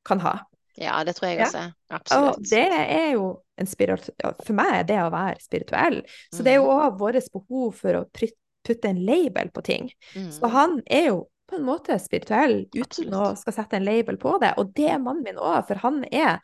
[0.08, 0.36] kan ha.
[0.78, 1.48] Ja, det tror jeg Ja.
[1.90, 2.20] også.
[2.20, 4.14] Og det er jo en spiritu-
[4.46, 6.04] For meg er det å være spirituell.
[6.32, 8.36] Så det er jo òg vårt behov for å pry-
[8.68, 9.89] putte en label på ting.
[10.15, 10.30] Mm.
[10.36, 13.13] Så han er jo på en måte spirituell uten Absolutt.
[13.15, 14.53] å skal sette en label på det.
[14.59, 16.41] Og det er mannen min òg, for han er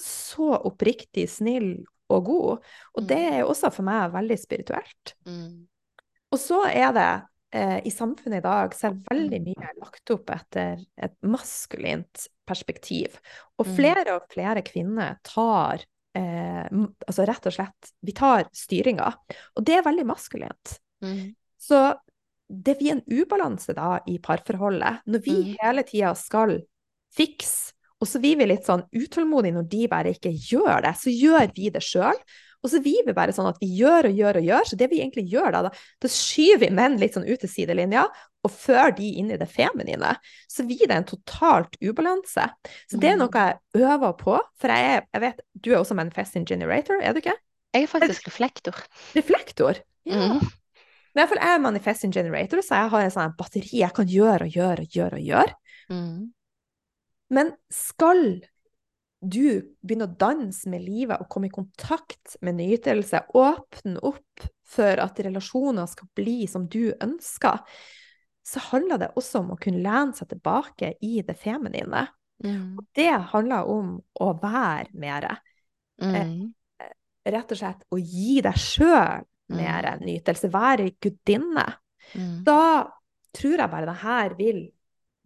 [0.00, 1.72] så oppriktig snill
[2.10, 2.68] og god.
[2.94, 5.16] Og det er også for meg veldig spirituelt.
[5.26, 5.66] Mm.
[6.30, 7.08] Og så er det
[7.58, 13.18] eh, i samfunnet i dag så er veldig mye lagt opp etter et maskulint perspektiv.
[13.58, 13.74] Og Mm.
[13.76, 15.82] flere og flere kvinner tar
[16.14, 16.66] eh,
[17.06, 19.10] altså rett og slett Vi tar styringa.
[19.58, 20.78] Og det er veldig maskulint.
[21.02, 21.34] Mm.
[21.60, 21.80] Så
[22.50, 25.56] det blir en ubalanse da i parforholdet, når vi Mm.
[25.60, 26.56] hele tida skal
[27.14, 31.12] fikse, og så blir vi litt sånn utålmodige når de bare ikke gjør det, så
[31.12, 32.16] gjør vi det sjøl.
[32.62, 34.90] Og så blir vi bare sånn at vi gjør og gjør og gjør, så det
[34.90, 38.06] vi egentlig gjør da, da, da skyver vi menn litt sånn ut til sidelinja,
[38.44, 40.14] og fører de inn i det feminine.
[40.48, 42.50] Så blir det en totalt ubalanse.
[42.88, 43.18] Så det er Mm.
[43.18, 47.12] noe jeg øver på, for jeg, er, jeg vet, du er også manifesting generator, er
[47.12, 47.36] du ikke?
[47.74, 48.74] Jeg er faktisk reflektor.
[49.14, 49.76] Reflektor.
[50.04, 50.34] Ja.
[50.34, 50.40] Mm.
[51.10, 53.94] Men i hvert fall jeg er manifesting generator, så jeg har en sånn batteri jeg
[53.96, 55.54] kan gjøre og gjøre og gjøre og gjøre.
[55.90, 56.18] Mm.
[57.34, 58.24] Men skal
[59.20, 65.02] du begynne å danse med livet og komme i kontakt med nytelse, åpne opp for
[65.02, 67.60] at relasjoner skal bli som du ønsker,
[68.46, 72.06] så handler det også om å kunne lene seg tilbake i det feminine.
[72.42, 72.78] Mm.
[72.96, 75.36] Det handler om å være mere.
[76.00, 76.54] Mm.
[77.30, 81.66] Rett og slett å gi deg sjøl mer nytelse, være gudinne.
[82.14, 82.42] Mm.
[82.46, 82.58] Da
[83.36, 84.60] tror jeg bare det her vil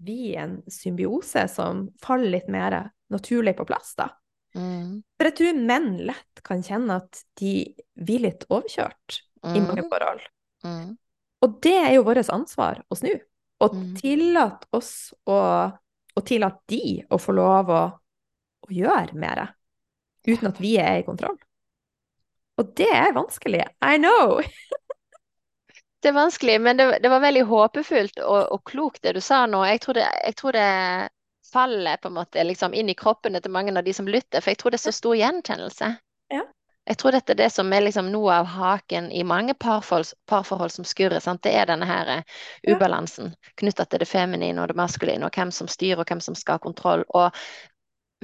[0.04, 4.08] bli en symbiose som faller litt mer naturlig på plass, da.
[4.56, 5.02] Mm.
[5.18, 9.88] For jeg tror menn lett kan kjenne at de blir litt overkjørt i mange Mm.
[9.90, 10.20] forhold.
[10.64, 10.98] Mm.
[11.42, 13.12] Og det er jo vårt ansvar å snu.
[13.60, 13.94] Og Mm.
[13.96, 15.78] tillate oss å
[16.16, 17.98] Og tillate de å få lov å,
[18.62, 19.48] å gjøre mer,
[20.24, 21.36] uten at vi er i kontroll.
[22.60, 23.64] Og det er vanskelig.
[23.84, 24.40] I know!
[26.04, 29.46] Det er vanskelig, men det, det var veldig håpefullt og, og klokt det du sa
[29.48, 29.62] nå.
[29.64, 30.64] Jeg tror det, jeg tror det
[31.48, 34.52] faller på en måte liksom inn i kroppene til mange av de som lytter, for
[34.52, 35.88] jeg tror det er så stor gjenkjennelse.
[36.34, 36.42] Ja.
[36.84, 40.76] Jeg tror dette er det som er liksom noe av haken i mange parforhold, parforhold
[40.76, 41.24] som skurrer.
[41.24, 41.40] Sant?
[41.46, 45.54] Det er denne her eh, ubalansen knytta til det feminine og det maskuline, og hvem
[45.56, 47.32] som styrer og hvem som skal ha kontroll, og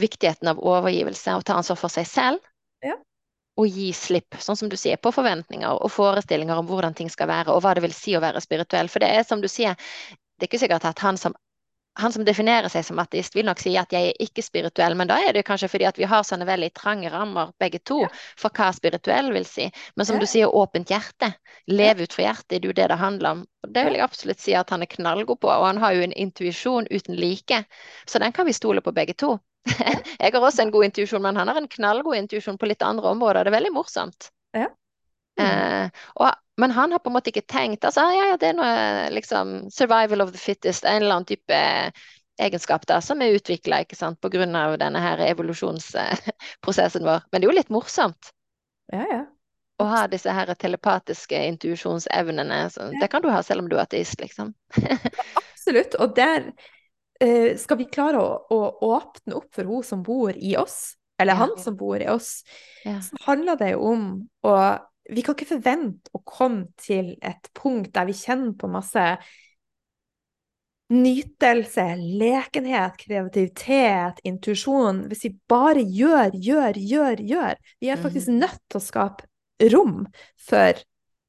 [0.01, 2.45] viktigheten av overgivelse og ta ansvar for seg selv.
[2.85, 3.01] Ja.
[3.61, 7.29] Og gi slipp, sånn som du sier, på forventninger og forestillinger om hvordan ting skal
[7.29, 8.89] være, og hva det vil si å være spirituell.
[8.89, 9.77] For det er som du sier,
[10.11, 11.37] det er ikke sikkert at han som
[11.99, 15.11] han som definerer seg som ateist, vil nok si at jeg er ikke spirituell, men
[15.11, 17.99] da er det kanskje fordi at vi har sånne veldig trange rammer, begge to,
[18.39, 19.67] for hva spirituell vil si.
[19.99, 21.33] Men som du sier, åpent hjerte.
[21.71, 23.45] Lev ut fra hjertet er jo det det handler om.
[23.67, 26.17] Det vil jeg absolutt si at han er knallgod på, og han har jo en
[26.27, 27.65] intuisjon uten like.
[28.07, 29.37] Så den kan vi stole på begge to.
[30.21, 33.13] Jeg har også en god intuisjon, men han har en knallgod intuisjon på litt andre
[33.15, 33.45] områder.
[33.45, 34.31] Det er veldig morsomt.
[34.57, 34.69] Ja.
[35.41, 35.47] Mm.
[35.47, 36.31] Eh, og,
[36.61, 38.73] men han har på en måte ikke tenkt altså, ja, ja, det er noe
[39.15, 41.61] liksom survival of the fittest, en eller annen type
[42.41, 47.27] egenskap der som er utvikla av denne her evolusjonsprosessen vår.
[47.31, 48.33] Men det er jo litt morsomt
[48.93, 49.21] Ja, ja.
[49.81, 52.63] å ha disse her telepatiske intuisjonsevnene.
[52.71, 54.55] Så Det kan du ha selv om du er ateist, liksom.
[55.45, 55.95] Absolutt.
[56.01, 56.53] Og der
[57.61, 58.61] skal vi klare å, å
[58.97, 62.43] åpne opp for hun som bor i oss, eller han som bor i oss,
[62.85, 63.01] Ja.
[63.01, 64.07] så handler det jo om
[64.45, 64.55] å
[65.11, 69.19] Vi kan ikke forvente å komme til et punkt der vi kjenner på masse
[70.91, 71.85] nytelse,
[72.21, 77.59] lekenhet, kreativitet, intuisjon, hvis vi bare gjør, gjør, gjør, gjør.
[77.81, 78.39] Vi er faktisk Mhm.
[78.41, 79.27] nødt til å skape
[79.73, 80.07] rom
[80.37, 80.75] for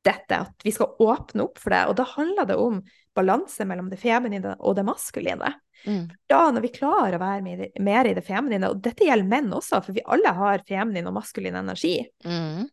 [0.04, 1.82] dette, at vi skal åpne opp for det.
[1.90, 2.82] Og da handler det om
[3.16, 5.54] balanse mellom det feminine og det maskuline.
[5.86, 6.10] Mm.
[6.30, 9.52] Da når vi klarer å være mer, mer i det feminine, og dette gjelder menn
[9.58, 12.70] også, for vi alle har feminin og maskulin energi, Mm.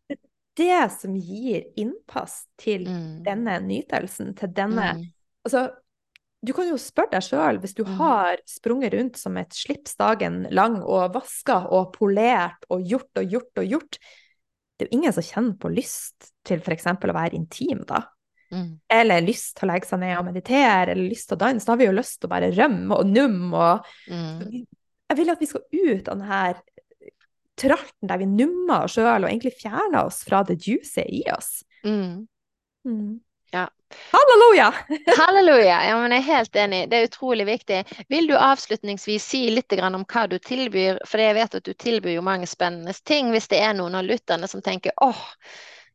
[0.56, 3.22] det som gir innpass til Mm.
[3.24, 5.12] denne nytelsen, til denne Mm.
[5.46, 5.70] Altså,
[6.44, 7.96] du kan jo spørre deg sjøl, hvis du Mm.
[7.96, 13.24] har sprunget rundt som et slips dagen lang og vaska og polert og gjort og
[13.30, 13.98] gjort og gjort,
[14.78, 16.86] det er jo ingen som kjenner på lyst til f.eks.
[16.86, 18.04] å være intim da.
[18.54, 18.78] Mm.
[18.94, 21.66] Eller lyst til å legge seg ned og meditere, eller lyst til å danse.
[21.66, 24.64] Da har vi jo lyst til å bare rømme og numme og Mm.
[25.08, 26.40] Jeg vil at vi skal ut av denne
[27.58, 31.62] tralten der vi nummer oss sjøl og egentlig fjerner oss fra det juicy i oss.
[31.82, 32.28] Mm.
[33.50, 33.68] Ja.
[34.10, 34.74] Halleluja!
[35.18, 35.86] Halleluja.
[35.86, 36.82] Ja, men jeg er helt enig.
[36.90, 37.78] Det er utrolig viktig.
[38.08, 41.00] Vil du avslutningsvis si litt om hva du tilbyr?
[41.08, 43.32] For jeg vet at du tilbyr jo mange spennende ting.
[43.32, 45.22] Hvis det er noen av lytterne som tenker åh,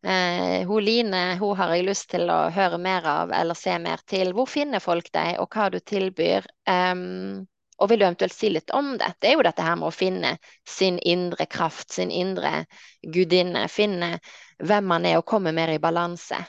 [0.05, 4.01] eh, hun Line hun har jeg lyst til å høre mer av eller se mer
[4.09, 4.33] til.
[4.33, 6.49] Hvor finner folk deg, og hva du tilbyr?
[6.65, 7.45] Um,
[7.77, 9.11] og vil du eventuelt si litt om det?
[9.21, 10.35] Det er jo dette her med å finne
[10.69, 12.65] sin indre kraft, sin indre
[13.01, 13.67] gudinne.
[13.69, 14.15] Finne
[14.63, 16.41] hvem man er og komme mer i balanse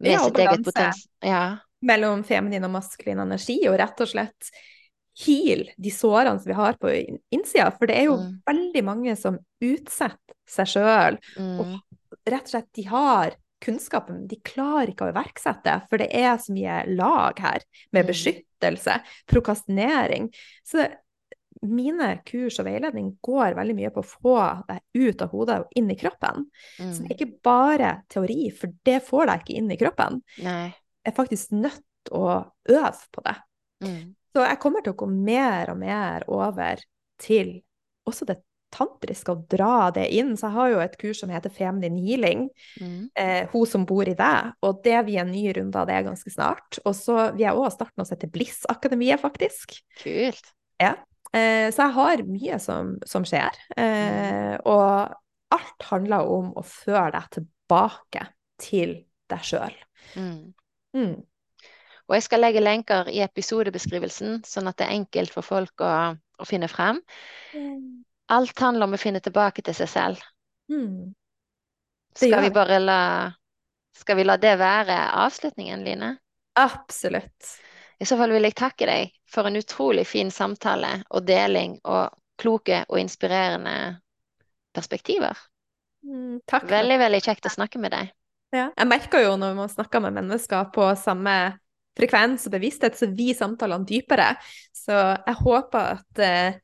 [0.00, 0.72] med Ja, sitt eget balanse.
[0.72, 1.06] potens.
[1.22, 1.58] Ja.
[1.82, 4.50] mellom feminin og maskulin energi, og rett og slett
[5.26, 6.88] heal de sårene som vi har på
[7.32, 7.70] innsida.
[7.78, 8.42] For det er jo Mm.
[8.46, 11.60] veldig mange som utsetter seg sjøl, Mm.
[11.60, 11.80] og
[12.26, 16.50] rett og slett de har kunnskapen, de klarer ikke å iverksette, for det er så
[16.52, 17.60] mye lag her,
[17.92, 18.10] med Mm.
[18.12, 20.32] beskyttelse, prokastinering.
[20.64, 20.90] Så
[21.68, 24.36] mine kurs og veiledning går veldig mye på å få
[24.68, 26.46] deg ut av hodet og inn i kroppen.
[26.78, 27.10] Så det Mm.
[27.10, 30.22] er ikke bare teori, for det får deg ikke inn i kroppen.
[30.42, 30.74] Nei.
[31.04, 33.36] Jeg er faktisk nødt til å øve på det.
[33.82, 34.14] Mm.
[34.34, 36.76] Så jeg kommer til å gå mer og mer over
[37.18, 37.62] til
[38.06, 38.42] også det
[38.72, 40.34] tantriske, og dra det inn.
[40.36, 42.50] Så jeg har jo et kurs som heter Feminine Healing,
[42.80, 43.08] Mm.
[43.16, 46.28] eh, Hun som bor i deg, og det blir en ny runde av det ganske
[46.30, 46.78] snart.
[46.84, 49.80] Og så vil jeg òg starte noe som heter Bliss-akademiet, faktisk.
[50.02, 50.52] Kult.
[51.36, 53.58] Eh, så jeg har mye som, som skjer.
[53.76, 58.26] Eh, og alt handler om å føre deg tilbake
[58.62, 58.94] til
[59.30, 59.74] deg sjøl.
[60.16, 60.54] Mm.
[60.96, 61.16] Mm.
[62.06, 65.92] Og jeg skal legge lenker i episodebeskrivelsen, sånn at det er enkelt for folk å,
[66.14, 67.00] å finne frem.
[68.32, 70.22] Alt handler om å finne tilbake til seg selv.
[70.70, 71.14] Mm.
[72.16, 73.00] Skal vi bare la
[73.96, 76.16] Skal vi la det være avslutningen, Line?
[76.60, 77.54] Absolutt.
[78.00, 82.10] I så fall vil jeg takke deg for en utrolig fin samtale og deling og
[82.36, 83.76] kloke og inspirerende
[84.76, 85.36] perspektiver.
[86.04, 86.66] Mm, takk.
[86.70, 88.10] Veldig, veldig kjekt å snakke med deg.
[88.54, 88.68] Ja.
[88.76, 91.32] Jeg merker jo når man snakker med mennesker på samme
[91.96, 94.34] frekvens og bevissthet, så vi samtalene dypere.
[94.76, 96.58] Så jeg håper at eh,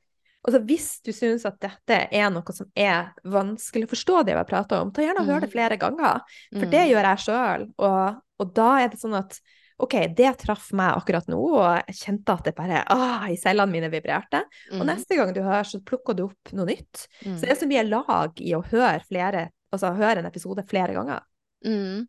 [0.45, 4.43] altså hvis du syns at dette er noe som er vanskelig å forstå, det vi
[4.43, 5.57] har prata om, ta gjerne og hør det Mm.
[5.57, 6.21] flere ganger.
[6.53, 6.71] For Mm.
[6.77, 7.67] det gjør jeg sjøl.
[7.79, 9.41] Og, og da er det sånn at
[9.83, 13.73] OK, det traff meg akkurat nå, og jeg kjente at det bare ah, i cellene
[13.73, 14.45] mine vibrerte.
[14.71, 14.87] Og Mm.
[14.93, 17.07] neste gang du hører, så plukker du opp noe nytt.
[17.27, 17.35] Mm.
[17.37, 20.95] Så det er så mye lag i å høre flere, altså høre en episode flere
[20.95, 21.25] ganger.
[21.67, 22.07] Mm.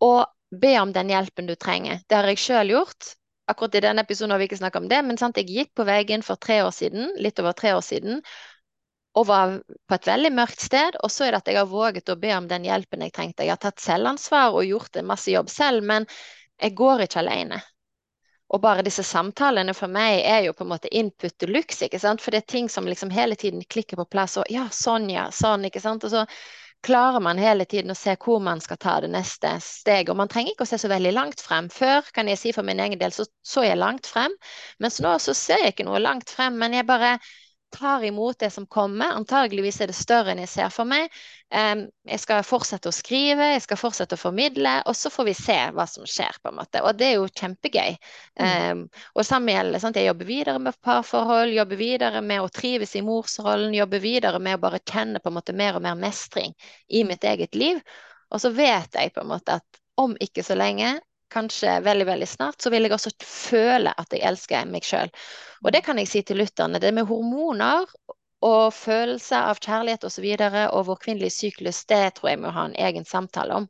[0.00, 0.24] Og
[0.62, 2.00] be om den hjelpen du trenger.
[2.08, 3.12] Det har jeg sjøl gjort.
[3.50, 5.84] Akkurat i denne episoden har vi ikke snakket om det, men sant, jeg gikk på
[5.88, 8.20] veggen for tre år siden, litt over tre år siden,
[9.18, 9.58] og var
[9.88, 10.96] på et veldig mørkt sted.
[11.04, 13.44] Og så er det at jeg har våget å be om den hjelpen jeg trengte.
[13.44, 16.06] Jeg har tatt selvansvar og gjort en masse jobb selv, men
[16.62, 17.60] jeg går ikke alene.
[18.52, 22.00] Og bare disse samtalene for meg er jo på en måte input de luxe, ikke
[22.02, 22.20] sant?
[22.20, 25.30] For det er ting som liksom hele tiden klikker på plass, og ja, sånn, ja,
[25.32, 26.04] sånn, ikke sant?
[26.04, 26.26] Og så
[26.84, 30.10] klarer man hele tiden å se hvor man skal ta det neste steget.
[30.12, 31.70] Og man trenger ikke å se så veldig langt frem.
[31.72, 34.34] Før, kan jeg si for min egen del, så så jeg langt frem.
[34.82, 37.16] Mens nå så ser jeg ikke noe langt frem, men jeg bare
[37.72, 39.14] tar imot det som kommer.
[39.16, 41.10] Antageligvis er det større enn jeg ser for meg.
[41.52, 45.58] Jeg skal fortsette å skrive, jeg skal fortsette å formidle, og så får vi se
[45.76, 46.80] hva som skjer, på en måte.
[46.84, 47.98] Og det er jo kjempegøy.
[48.46, 50.00] Em, og samme gjelder, sant?
[50.00, 54.58] Jeg jobber videre med parforhold, jobber videre med å trives i morsrollen, jobber videre med
[54.58, 56.56] å bare kjenne på en måte mer og mer mestring
[56.88, 57.80] i mitt eget liv.
[58.32, 60.94] Og så vet jeg på en måte at om ikke så lenge,
[61.32, 65.12] kanskje veldig, veldig snart, så vil jeg også føle at jeg elsker meg sjøl.
[65.64, 66.80] Og det kan jeg si til lytterne.
[66.82, 67.88] Det med hormoner
[68.42, 70.26] og følelse av kjærlighet osv.
[70.34, 73.62] Og, så og vår kvinnelige syklus, det tror jeg vi må ha en egen samtale
[73.62, 73.68] om.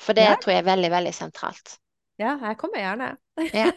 [0.00, 0.36] For det Ja.
[0.40, 1.78] tror jeg er veldig, veldig sentralt.
[2.20, 3.16] Ja, jeg kommer gjerne.
[3.56, 3.70] Ja.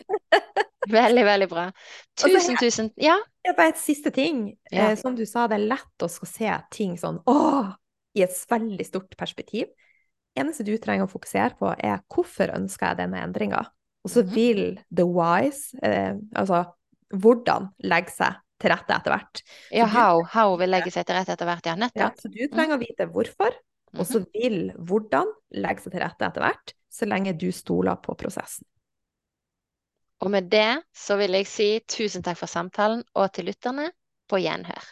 [0.91, 1.69] Veldig, veldig bra.
[2.19, 3.15] Tusen, tusen Ja.
[3.47, 4.57] Er bare et siste ting.
[4.71, 4.89] Ja.
[4.91, 7.71] Eh, som du sa, det er lett å se ting sånn åh,
[8.15, 9.71] i et veldig stort perspektiv.
[10.35, 13.65] Eneste du trenger å fokusere på, er hvorfor ønsker jeg denne endringa?
[14.03, 14.33] Og så Mhm.
[14.33, 16.65] vil the wise, eh, altså
[17.13, 19.43] hvordan, legge seg til rette etter hvert.
[19.71, 21.65] ja how, how vil legge seg til rette etter hvert.
[21.65, 21.95] Ja, nettopp.
[21.95, 23.53] Ja, så du trenger å vite hvorfor,
[23.93, 24.27] og så Mhm.
[24.33, 26.73] vil hvordan legge seg til rette etter hvert.
[26.93, 28.63] så lenge du stoler på prosessen.
[30.21, 33.89] Og med det så vil jeg si tusen takk for samtalen, og til lytterne
[34.29, 34.83] på gjenhør.